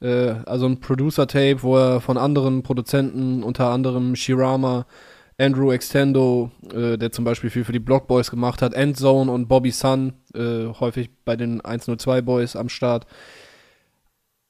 [0.00, 4.86] Äh, also ein Producer-Tape, wo er von anderen Produzenten, unter anderem Shirama,
[5.40, 9.48] Andrew Extendo, äh, der zum Beispiel viel für die Block Boys gemacht hat, Endzone und
[9.48, 13.06] Bobby Sun, äh, häufig bei den 102 Boys am Start,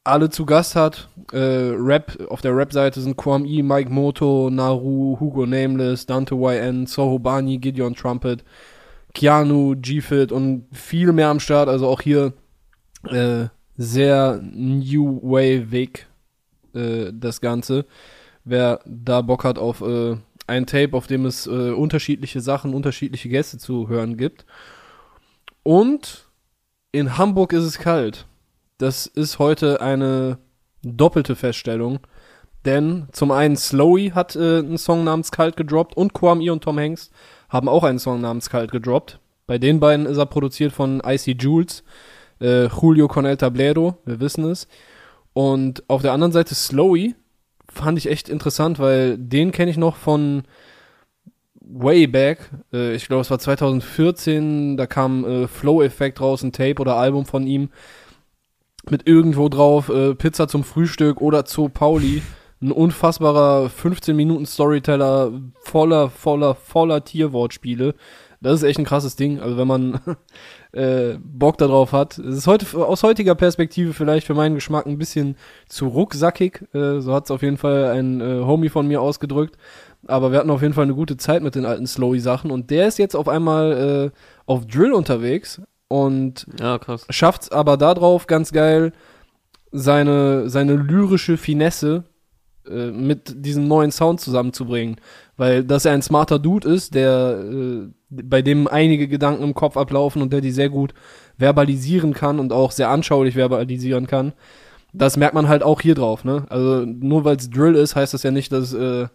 [0.03, 1.09] alle zu Gast hat.
[1.33, 1.37] Äh,
[1.77, 7.21] Rap, auf der Rap-Seite sind Kwam E, Mike Moto, Naru, Hugo Nameless, Dante YN, Soho
[7.21, 8.43] Bani, Gideon Trumpet,
[9.15, 11.69] Keanu, G-Fit und viel mehr am Start.
[11.69, 12.33] Also auch hier
[13.09, 16.07] äh, sehr New Wave-Weg
[16.75, 17.87] äh, das Ganze.
[18.45, 20.17] Wer da Bock hat auf äh,
[20.51, 24.45] ein Tape, auf dem es äh, unterschiedliche Sachen, unterschiedliche Gäste zu hören gibt.
[25.63, 26.29] Und
[26.93, 28.27] in Hamburg ist es kalt.
[28.79, 30.39] Das ist heute eine
[30.83, 32.01] doppelte Feststellung.
[32.65, 36.79] Denn zum einen Slowy hat äh, einen Song namens Kalt gedroppt und Kwame und Tom
[36.79, 37.11] Hanks
[37.49, 39.19] haben auch einen Song namens Kalt gedroppt.
[39.47, 41.83] Bei den beiden ist er produziert von Icy Jules,
[42.41, 44.69] äh, Julio Conel Tablero, wir wissen es.
[45.33, 47.15] Und auf der anderen Seite Slowy
[47.73, 50.43] fand ich echt interessant, weil den kenne ich noch von
[51.61, 52.51] way back.
[52.73, 56.97] Äh, ich glaube, es war 2014, da kam äh, Flow Effect raus, ein Tape oder
[56.97, 57.71] Album von ihm
[58.89, 62.23] mit irgendwo drauf äh, Pizza zum Frühstück oder Zoo Pauli.
[62.63, 67.95] Ein unfassbarer 15 Minuten Storyteller voller, voller, voller Tierwortspiele.
[68.43, 69.41] Das ist echt ein krasses Ding.
[69.41, 70.01] Also wenn man
[70.73, 72.19] äh, Bock darauf hat.
[72.19, 75.37] Es ist heute aus heutiger Perspektive vielleicht für meinen Geschmack ein bisschen
[75.69, 76.63] zu rucksackig.
[76.73, 79.57] Äh, so hat es auf jeden Fall ein äh, Homie von mir ausgedrückt.
[80.07, 82.51] Aber wir hatten auf jeden Fall eine gute Zeit mit den alten Slowy-Sachen.
[82.51, 87.07] Und der ist jetzt auf einmal äh, auf Drill unterwegs und Ja, krass.
[87.11, 88.93] schafft's aber darauf ganz geil,
[89.73, 92.05] seine, seine lyrische Finesse
[92.67, 94.97] äh, mit diesem neuen Sound zusammenzubringen.
[95.37, 99.77] Weil, dass er ein smarter Dude ist, der, äh, bei dem einige Gedanken im Kopf
[99.77, 100.95] ablaufen und der die sehr gut
[101.39, 104.33] verbalisieren kann und auch sehr anschaulich verbalisieren kann.
[104.93, 106.47] Das merkt man halt auch hier drauf, ne?
[106.49, 109.09] Also, nur weil es Drill ist, heißt das ja nicht, dass es äh,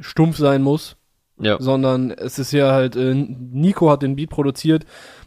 [0.00, 0.96] stumpf sein muss
[1.38, 1.56] Ja.
[1.60, 4.84] sondern es ist ja halt, äh, Nico hat den Beat produziert,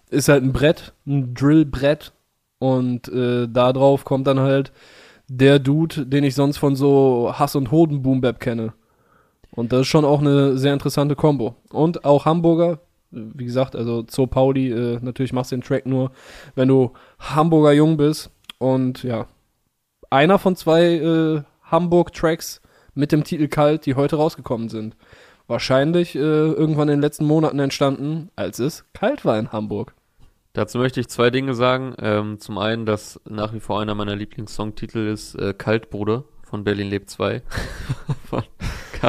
[0.10, 2.14] ist halt ein Brett, ein Drillbrett
[2.60, 4.72] und äh, da drauf kommt dann halt
[5.28, 8.74] der Dude, den ich sonst von so Hass und Hoden Boom Bap kenne.
[9.56, 11.56] Und das ist schon auch eine sehr interessante Combo.
[11.70, 12.80] Und auch Hamburger,
[13.12, 16.12] wie gesagt, also Zo Pauli, äh, natürlich machst du den Track nur,
[16.56, 18.32] wenn du Hamburger Jung bist.
[18.58, 19.28] Und ja,
[20.10, 22.62] einer von zwei äh, Hamburg-Tracks
[22.94, 24.96] mit dem Titel Kalt, die heute rausgekommen sind.
[25.48, 29.94] Wahrscheinlich äh, irgendwann in den letzten Monaten entstanden, als es kalt war in Hamburg.
[30.54, 31.94] Dazu möchte ich zwei Dinge sagen.
[32.00, 36.90] Ähm, zum einen, dass nach wie vor einer meiner Lieblingssongtitel ist äh, Kaltbruder von Berlin
[36.90, 37.42] lebt 2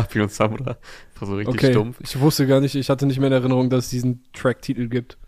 [0.02, 0.76] Kapi und Samra.
[1.18, 1.98] War so richtig Okay, stumpf.
[2.00, 5.18] ich wusste gar nicht, ich hatte nicht mehr in Erinnerung, dass es diesen Track-Titel gibt.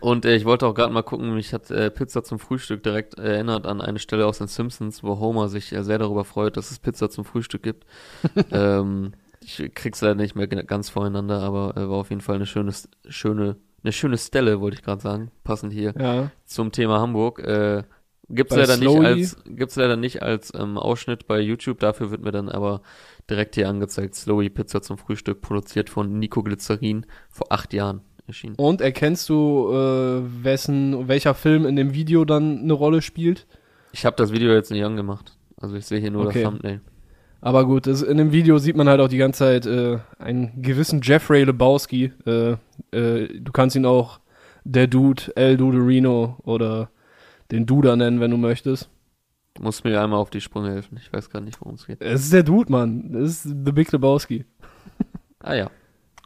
[0.00, 3.18] Und äh, ich wollte auch gerade mal gucken, mich hat äh, Pizza zum Frühstück direkt
[3.18, 6.70] erinnert an eine Stelle aus den Simpsons, wo Homer sich äh, sehr darüber freut, dass
[6.70, 7.84] es Pizza zum Frühstück gibt.
[8.52, 9.12] ähm,
[9.44, 12.72] ich krieg's leider nicht mehr ganz voreinander, aber äh, war auf jeden Fall eine schöne,
[13.08, 16.30] schöne, eine schöne Stelle, wollte ich gerade sagen, passend hier Ja.
[16.46, 17.40] zum Thema Hamburg.
[17.40, 17.82] Äh,
[18.30, 21.80] gibt's Bei leider nicht als gibt's leider nicht als ähm, Ausschnitt bei YouTube.
[21.80, 22.80] Dafür wird mir dann aber
[23.32, 24.14] direkt hier angezeigt.
[24.14, 28.54] Slowy Pizza zum Frühstück, produziert von Nico Glycerin vor acht Jahren erschienen.
[28.56, 33.46] Und erkennst du, äh, wessen, welcher Film in dem Video dann eine Rolle spielt?
[33.92, 35.36] Ich habe das Video jetzt nicht angemacht.
[35.56, 36.42] Also ich sehe hier nur Okay.
[36.42, 36.80] das Thumbnail.
[37.40, 40.62] Aber gut, das, in dem Video sieht man halt auch die ganze Zeit äh, einen
[40.62, 42.12] gewissen Jeffrey Lebowski.
[42.24, 42.52] Äh,
[42.96, 44.20] äh, du kannst ihn auch
[44.64, 46.90] der Dude, El Duderino oder
[47.50, 48.88] den Duder nennen, wenn du möchtest.
[49.54, 50.98] Du musst mir einmal auf die Sprünge helfen.
[51.00, 52.00] Ich weiß gar nicht, worum es geht.
[52.00, 53.12] Es ist der Dude, Mann.
[53.12, 54.44] Das ist The Big Lebowski.
[55.40, 55.70] Ah ja.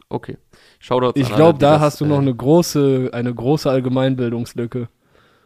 [0.09, 0.37] Okay.
[0.79, 4.87] Shoutouts Ich glaube, da das, hast du äh, noch eine große, eine große Allgemeinbildungslücke.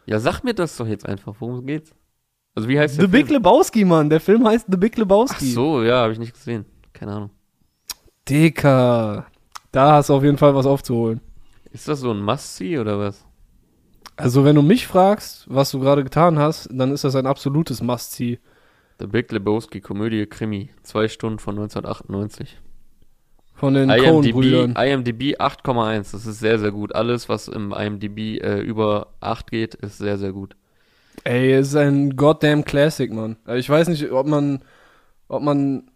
[0.06, 1.34] Ja, sag mir das doch jetzt einfach.
[1.40, 1.92] Worum geht's?
[2.54, 3.42] Also wie heißt The der Big Film?
[3.42, 4.10] Lebowski, Mann.
[4.10, 5.50] Der Film heißt The Big Ach Lebowski.
[5.50, 6.66] so, ja, habe ich nicht gesehen.
[6.92, 7.30] Keine Ahnung.
[8.28, 9.26] Dicker.
[9.72, 11.20] Da hast du auf jeden Fall was aufzuholen.
[11.70, 13.24] Ist das so ein Must-See oder was?
[14.16, 17.82] Also, wenn du mich fragst, was du gerade getan hast, dann ist das ein absolutes
[17.82, 18.38] Must-See.
[18.98, 20.70] The Big Lebowski, Komödie, Krimi.
[20.82, 22.58] Zwei Stunden von 1998.
[23.54, 24.76] Von den IMDb.
[24.76, 26.12] IMDb 8,1.
[26.12, 26.94] Das ist sehr, sehr gut.
[26.94, 30.56] Alles, was im IMDb äh, über 8 geht, ist sehr, sehr gut.
[31.24, 33.36] Ey, es ist ein goddamn Classic, Mann.
[33.44, 34.62] Also Ich weiß nicht, ob man,
[35.28, 35.90] ob man,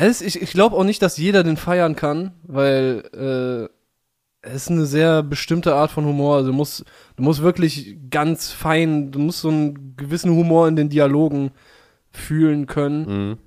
[0.00, 3.79] ich, ich glaube auch nicht, dass jeder den feiern kann, weil, äh,
[4.42, 6.36] es ist eine sehr bestimmte Art von Humor.
[6.36, 6.84] Also du musst,
[7.16, 11.50] du musst wirklich ganz fein, du musst so einen gewissen Humor in den Dialogen
[12.10, 13.28] fühlen können.
[13.30, 13.38] Mhm.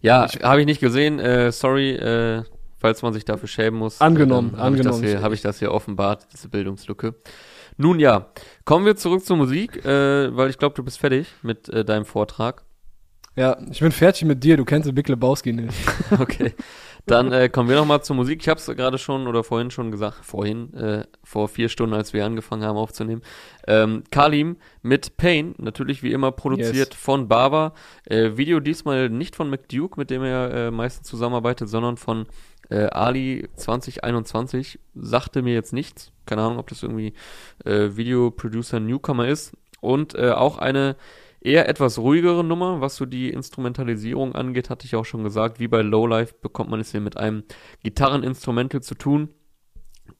[0.00, 1.18] Ja, habe ich nicht gesehen.
[1.18, 2.42] Äh, sorry, äh,
[2.78, 4.00] falls man sich dafür schämen muss.
[4.00, 5.04] Angenommen, äh, Habe ich, das angenommen.
[5.16, 7.14] hier- hab ich das hier offenbart, diese Bildungslücke.
[7.76, 8.30] Nun ja,
[8.64, 12.04] kommen wir zurück zur Musik, äh, weil ich glaube, du bist fertig mit äh, deinem
[12.04, 12.62] Vortrag.
[13.36, 15.74] Ja, ich bin fertig mit dir, du kennst den Big Lebowski nicht.
[16.18, 16.52] Okay.
[17.06, 18.40] Dann äh, kommen wir nochmal zur Musik.
[18.42, 22.12] Ich habe es gerade schon oder vorhin schon gesagt, vorhin, äh, vor vier Stunden, als
[22.12, 23.22] wir angefangen haben aufzunehmen.
[23.66, 27.02] Ähm, Kalim mit Pain, natürlich wie immer produziert Yes.
[27.02, 27.74] von Baba.
[28.06, 32.26] Äh, Video diesmal nicht von McDuke, mit dem er äh, meistens zusammenarbeitet, sondern von
[32.68, 34.78] äh, Ali 2021.
[34.94, 36.12] Sagte mir jetzt nichts.
[36.26, 37.14] Keine Ahnung, ob das irgendwie
[37.64, 39.56] äh, Videoproducer Newcomer ist.
[39.80, 40.96] Und äh, auch eine
[41.40, 45.60] eher etwas ruhigere Nummer, was so die Instrumentalisierung angeht, hatte ich auch schon gesagt.
[45.60, 47.44] Wie bei Lowlife bekommt man es hier mit einem
[47.82, 49.30] Gitarreninstrumental zu tun.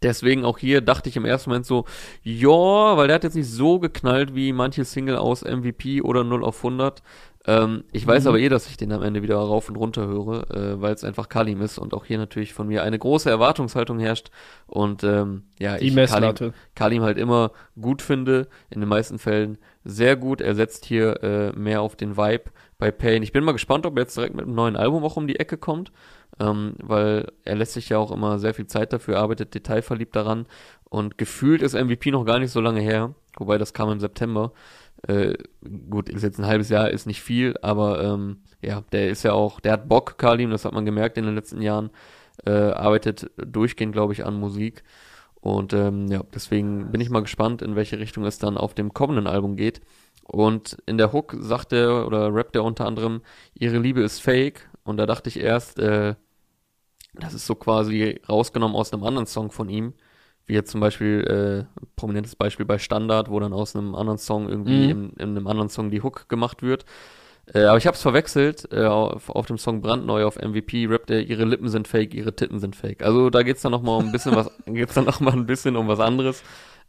[0.03, 1.85] Deswegen auch hier dachte ich im ersten Moment so,
[2.23, 2.49] ja,
[2.97, 6.59] weil der hat jetzt nicht so geknallt wie manche Single aus MVP oder 0 auf
[6.59, 7.03] 100.
[7.47, 8.29] Ähm, ich weiß Mhm.
[8.29, 11.05] aber eh, dass ich den am Ende wieder rauf und runter höre, äh, weil es
[11.05, 14.31] einfach Kalim ist und auch hier natürlich von mir eine große Erwartungshaltung herrscht
[14.67, 16.55] und ähm, ja, Die ich Kalim, Messlatte.
[16.75, 20.43] Kalim halt immer gut finde, in den meisten Fällen sehr gut.
[20.43, 23.25] Er setzt hier äh, mehr auf den Vibe bei Payne.
[23.25, 25.41] Ich bin mal gespannt, ob er jetzt direkt mit einem neuen Album auch um die
[25.41, 25.93] Ecke kommt,
[26.39, 30.47] ähm, weil er lässt sich ja auch immer sehr viel Zeit dafür, arbeitet detailverliebt daran
[30.91, 34.53] und gefühlt ist MVP noch gar nicht so lange her, wobei das kam im September.
[35.09, 35.35] Äh,
[35.89, 39.33] gut, ist jetzt ein halbes Jahr, ist nicht viel, aber ähm, ja, der ist ja
[39.33, 41.91] auch, der hat Bock, Kalim, das hat man gemerkt in den letzten Jahren,
[42.45, 44.83] äh, arbeitet durchgehend, glaube ich, an Musik.
[45.41, 48.93] Und ähm, ja, deswegen bin ich mal gespannt, in welche Richtung es dann auf dem
[48.93, 49.81] kommenden Album geht.
[50.25, 53.23] Und in der Hook sagt er oder rappt er unter anderem,
[53.55, 54.69] ihre Liebe ist fake.
[54.85, 56.15] Und da dachte ich erst, äh,
[57.15, 59.95] das ist so quasi rausgenommen aus einem anderen Song von ihm.
[60.51, 64.49] Wie jetzt zum Beispiel, äh, prominentes Beispiel bei Standard, wo dann aus einem anderen Song
[64.49, 64.91] irgendwie Mhm.
[64.91, 66.85] in, in einem anderen Song die Hook gemacht wird.
[67.55, 68.69] Äh, aber ich habe es verwechselt.
[68.73, 72.35] Äh, auf, auf dem Song Brandneu auf MVP rappt er, ihre Lippen sind fake, ihre
[72.35, 73.05] Titten sind fake.
[73.05, 75.47] Also da geht's dann noch mal um ein bisschen was, geht's dann noch mal ein
[75.47, 76.43] bisschen um was anderes.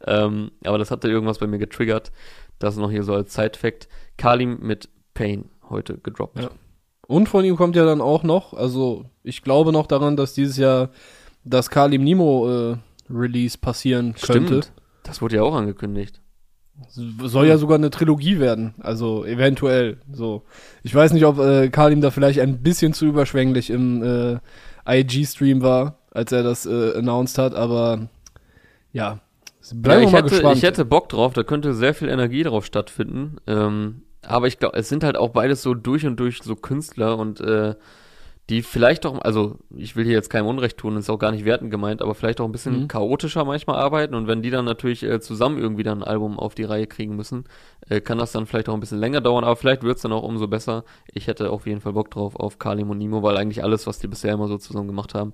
[0.04, 2.10] Ähm, aber das hatte irgendwas bei mir getriggert.
[2.58, 3.88] Das noch hier so als Side-Fact.
[4.18, 6.40] Kalim mit Pain heute gedroppt.
[6.40, 6.50] Ja.
[7.06, 10.56] Und von ihm kommt ja dann auch noch, also ich glaube noch daran, dass dieses
[10.56, 10.90] Jahr
[11.44, 12.76] das Kalim Nimo äh,
[13.12, 14.62] Release passieren könnte.
[14.62, 14.72] Stimmt.
[15.02, 16.20] Das wurde ja auch angekündigt.
[16.88, 19.98] Soll ja sogar eine Trilogie werden, also eventuell.
[20.10, 20.42] So,
[20.82, 24.38] ich weiß nicht, ob äh, Kalim da vielleicht ein bisschen zu überschwänglich im äh,
[24.86, 28.08] IG-Stream war, als er das äh, announced hat, aber
[28.92, 29.20] ja,
[29.74, 30.56] bleiben ja, ich, mal hätte, gespannt.
[30.56, 33.36] ich hätte Bock drauf, da könnte sehr viel Energie drauf stattfinden.
[33.46, 37.18] Ähm, aber ich glaube, es sind halt auch beides so durch und durch so Künstler
[37.18, 37.74] und äh,
[38.50, 41.44] die vielleicht auch, also ich will hier jetzt keinem Unrecht tun, ist auch gar nicht
[41.44, 42.88] wertend gemeint, aber vielleicht auch ein bisschen Mhm.
[42.88, 46.54] chaotischer manchmal arbeiten und wenn die dann natürlich äh, zusammen irgendwie dann ein Album auf
[46.54, 47.44] die Reihe kriegen müssen,
[47.88, 50.24] äh, kann das dann vielleicht auch ein bisschen länger dauern, aber vielleicht wird's dann auch
[50.24, 50.84] umso besser.
[51.12, 54.00] Ich hätte auf jeden Fall Bock drauf auf Kalim und Nimo, weil eigentlich alles, was
[54.00, 55.32] die bisher immer so zusammen gemacht haben,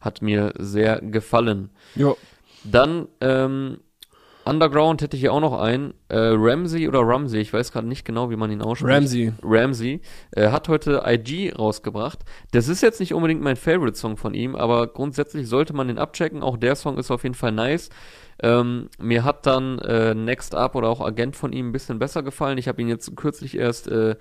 [0.00, 1.70] hat mir sehr gefallen.
[1.94, 2.14] ja,
[2.64, 3.78] Dann ähm,
[4.46, 5.92] Underground hätte ich hier auch noch einen.
[6.08, 8.94] Äh, Ramsey oder Ramsey, ich weiß gerade nicht genau, wie man ihn ausspricht.
[8.94, 9.32] Ramsey.
[9.42, 12.20] Ramsey äh, hat heute IG rausgebracht.
[12.52, 16.42] Das ist jetzt nicht unbedingt mein Favorite-Song von ihm, aber grundsätzlich sollte man den abchecken.
[16.42, 17.90] Auch der Song ist auf jeden Fall nice.
[18.42, 22.22] Ähm, mir hat dann äh, Next Up oder auch Agent von ihm ein bisschen besser
[22.22, 22.58] gefallen.
[22.58, 24.16] Ich habe ihn jetzt kürzlich erst äh,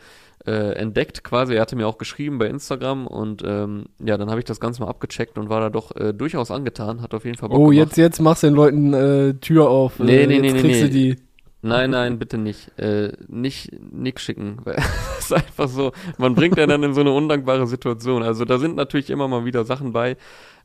[0.45, 1.55] äh, entdeckt quasi.
[1.55, 4.81] Er hatte mir auch geschrieben bei Instagram und ähm, ja, dann habe ich das Ganze
[4.81, 7.01] mal abgecheckt und war da doch äh, durchaus angetan.
[7.01, 7.77] Hat auf jeden Fall Bock Oh, gemacht.
[7.77, 9.99] jetzt, jetzt machst du den Leuten äh, Tür auf.
[9.99, 10.89] Nee, äh, nee, nee, nee, du nee.
[10.89, 11.15] die.
[11.61, 12.77] Nein, nein, bitte nicht.
[12.77, 14.59] Äh, nicht Nick schicken.
[15.19, 18.21] ist einfach so, man bringt ja dann in so eine undankbare Situation.
[18.21, 20.15] Also da sind natürlich immer mal wieder Sachen bei,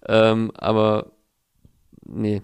[0.07, 1.13] ähm, aber
[2.07, 2.43] nee.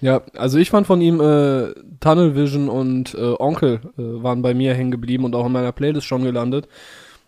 [0.00, 4.52] Ja, also ich fand von ihm äh, Tunnel Vision und äh, Onkel äh, waren bei
[4.52, 6.68] mir hängen geblieben und auch in meiner Playlist schon gelandet.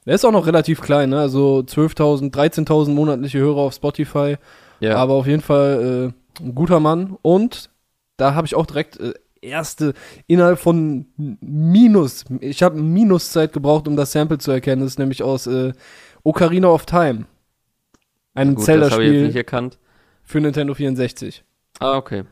[0.04, 1.18] Er ist auch noch relativ klein, ne?
[1.18, 4.36] Also 12.000, 13.000 monatliche Hörer auf Spotify.
[4.80, 7.16] Ja, Aber auf jeden Fall äh, ein guter Mann.
[7.22, 7.70] Und
[8.16, 9.94] da habe ich auch direkt äh, erste
[10.26, 12.24] innerhalb von Minus.
[12.40, 14.82] Ich habe Minuszeit gebraucht, um das Sample zu erkennen.
[14.82, 15.72] Das ist nämlich aus äh,
[16.22, 17.26] Ocarina of Time.
[18.34, 19.70] Ein gut, das habe ich jetzt Zelda-Spiel
[20.22, 21.44] für Nintendo 64.
[21.80, 22.24] Ah, okay.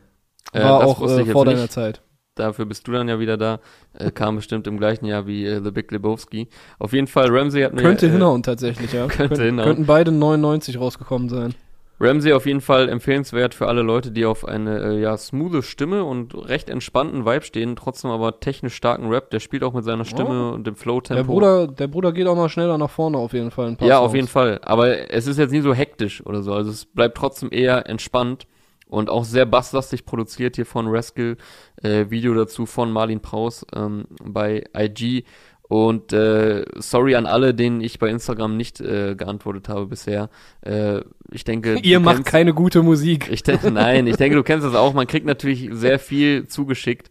[0.53, 1.57] Äh, War auch äh, vor nicht.
[1.57, 2.01] deiner Zeit.
[2.35, 3.59] Dafür bist du dann ja wieder da.
[3.93, 6.49] Äh, kam bestimmt im gleichen Jahr wie äh, The Big Lebowski.
[6.79, 7.81] Auf jeden Fall, Ramsey hat mir...
[7.81, 9.07] Könnte äh, hinhauen tatsächlich, ja.
[9.07, 9.65] könnte Könnt- hinhauen.
[9.67, 11.55] Könnten beide 99 rausgekommen sein.
[11.97, 16.03] Ramsey auf jeden Fall empfehlenswert für alle Leute, die auf eine äh, ja smoothe Stimme
[16.03, 19.29] und recht entspannten Vibe stehen, trotzdem aber technisch starken Rap.
[19.31, 21.15] Der spielt auch mit seiner Stimme und dem Flow-Tempo.
[21.15, 23.67] Der Bruder, der Bruder geht auch noch schneller nach vorne auf jeden Fall.
[23.67, 24.09] ein paar Ja, Songs.
[24.09, 24.59] auf jeden Fall.
[24.63, 26.51] Aber es ist jetzt nie so hektisch oder so.
[26.53, 28.45] Also es bleibt trotzdem eher entspannt
[28.87, 31.37] und auch sehr basslastig produziert hier von Rascal.
[31.81, 35.23] Äh, Video dazu von Marlin Praus ähm, bei IG.
[35.67, 40.29] Und äh, sorry an alle, denen ich bei Instagram nicht äh, geantwortet habe bisher.
[40.61, 43.29] Äh, ich denke, Ihr macht kennst- keine gute Musik.
[43.31, 44.93] ich denke, nein, ich denke, du kennst das auch.
[44.93, 47.09] Man kriegt natürlich sehr viel zugeschickt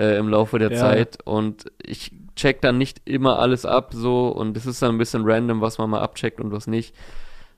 [0.00, 0.78] äh, im Laufe der Ja.
[0.78, 4.98] Zeit und ich check dann nicht immer alles ab so und es ist dann ein
[4.98, 6.96] bisschen random, was man mal abcheckt und was nicht.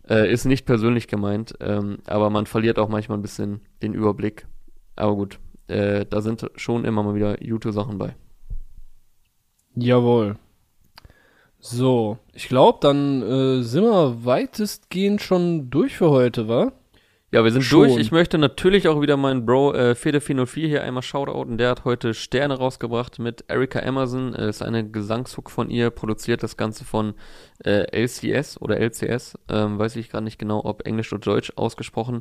[0.09, 4.47] Äh, ist nicht persönlich gemeint, ähm, aber man verliert auch manchmal ein bisschen den Überblick.
[4.97, 8.15] Aber gut, äh, da sind schon immer mal wieder gute Sachen bei.
[9.75, 10.37] Jawohl.
[11.59, 16.73] So, ich glaube, dann äh, sind wir weitestgehend schon durch für heute, wa?
[17.35, 17.89] Ja, wir sind Schon.
[17.89, 18.01] durch.
[18.01, 21.59] Ich möchte natürlich auch wieder meinen Bro äh, Fede404 hier einmal shoutouten.
[21.59, 24.37] Der hat heute Sterne rausgebracht mit Erika Emerson.
[24.37, 27.15] Äh, ist eine Gesangshook von ihr, produziert das Ganze von
[27.65, 29.37] äh, LCS oder LCS.
[29.49, 32.21] Ähm, weiß ich gerade nicht genau, ob Englisch oder Deutsch ausgesprochen.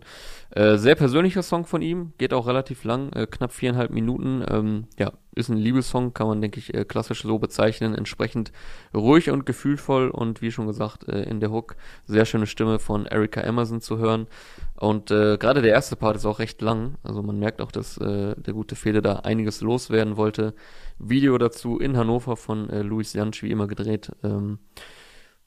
[0.49, 4.43] Äh, sehr persönlicher Song von ihm, geht auch relativ lang, äh, knapp viereinhalb Minuten.
[4.49, 7.95] Ähm, ja, ist ein Liebessong, kann man, denke ich, äh, klassisch so bezeichnen.
[7.95, 8.51] Entsprechend
[8.93, 11.75] ruhig und gefühlvoll und wie schon gesagt, äh, in der Hook
[12.05, 14.27] sehr schöne Stimme von Erika Emerson zu hören.
[14.75, 16.95] Und äh, gerade der erste Part ist auch recht lang.
[17.03, 20.53] Also man merkt auch, dass äh, der gute Fede da einiges loswerden wollte.
[20.99, 24.11] Video dazu in Hannover von äh, Luis Jansch wie immer gedreht.
[24.23, 24.59] Ähm,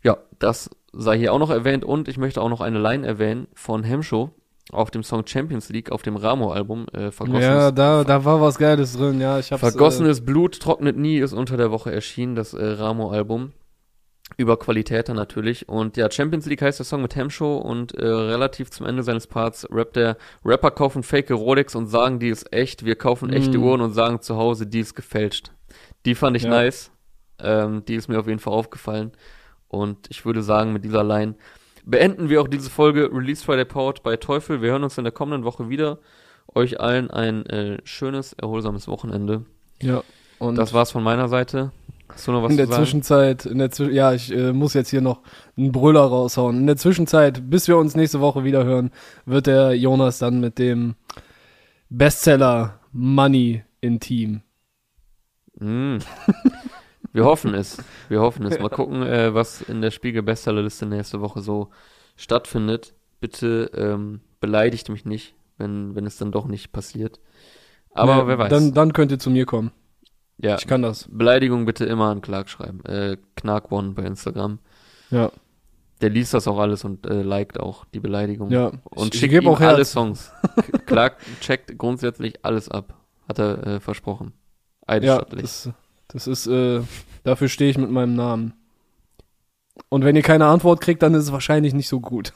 [0.03, 3.49] ja, das sei hier auch noch erwähnt und ich möchte auch noch eine Line erwähnen
[3.55, 4.31] von Hemshow
[4.73, 8.59] auf dem Song Champions League auf dem Ramo-Album äh, vergossenes, Ja, da, da war was
[8.59, 9.39] Geiles drin, ja.
[9.39, 13.53] Ich hab's, vergossenes äh, Blut trocknet nie ist unter der Woche erschienen, das äh, Ramo-Album.
[14.37, 15.69] Über Qualität dann natürlich.
[15.69, 19.29] Und ja, Champions League heißt der Song mit Hemshow und äh, relativ zum Ende seines
[19.29, 22.85] Parts rappt der Rapper kaufen fake Rolex und sagen, die ist echt.
[22.85, 23.63] Wir kaufen echte mm.
[23.63, 25.53] Uhren und sagen zu Hause, die ist gefälscht.
[26.07, 26.51] Die fand ich ja.
[26.51, 26.91] nice.
[27.39, 29.13] Ähm, die ist mir auf jeden Fall aufgefallen.
[29.69, 31.37] Und ich würde sagen, mit dieser Line
[31.87, 34.61] beenden wir auch diese Folge Release Friday Powered bei Teufel.
[34.61, 35.99] Wir hören uns in der kommenden Woche wieder.
[36.55, 39.47] Euch allen ein äh, schönes, erholsames Wochenende.
[39.81, 40.03] Ja.
[40.39, 41.73] Und das war's von meiner Seite.
[42.09, 44.91] Hast du noch was in der Zwischenzeit, in der Zwisch ja, ich äh, muss jetzt
[44.91, 45.23] hier noch
[45.57, 46.57] einen Brüller raushauen.
[46.59, 48.91] In der Zwischenzeit, bis wir uns nächste Woche wieder hören,
[49.25, 50.95] wird der Jonas dann mit dem
[51.89, 54.43] Bestseller Money in Team.
[55.59, 55.99] Mm.
[57.17, 57.79] Wir hoffen es.
[58.11, 58.59] Wir hoffen es.
[58.59, 61.71] Mal gucken, äh, was in der Spiegel-Bestsellerliste nächste Woche so
[62.15, 62.93] stattfindet.
[63.21, 67.19] Bitte ähm, beleidigt mich nicht, wenn, wenn es dann doch nicht passiert.
[67.95, 68.51] Aber ja, wer weiß.
[68.51, 69.73] Dann, dann könnt ihr zu mir kommen.
[70.37, 70.57] Ja.
[70.57, 71.09] Ich kann das.
[71.11, 72.85] Beleidigung bitte immer an Clark schreiben.
[72.85, 74.59] Äh, Knark One bei Instagram.
[75.11, 75.33] Ja.
[76.03, 78.51] Der liest das auch alles und äh, liked auch die Beleidigung.
[78.51, 78.73] Ja.
[78.85, 80.33] Und ich, schickt ich ihm auch alle Songs.
[80.85, 82.93] Clark checkt grundsätzlich alles ab.
[83.27, 84.35] Hat er äh, versprochen.
[84.87, 85.41] Eidesstattlich.
[85.41, 85.86] Ja, das,
[86.17, 86.81] das ist, äh,
[87.25, 88.55] dafür stehe ich mit meinem Namen.
[89.91, 92.33] Und wenn ihr keine Antwort kriegt, dann ist es wahrscheinlich nicht so gut.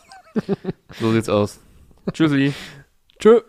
[1.01, 1.61] so sieht's aus.
[2.13, 2.53] Tschüssi.
[3.19, 3.41] Tschö.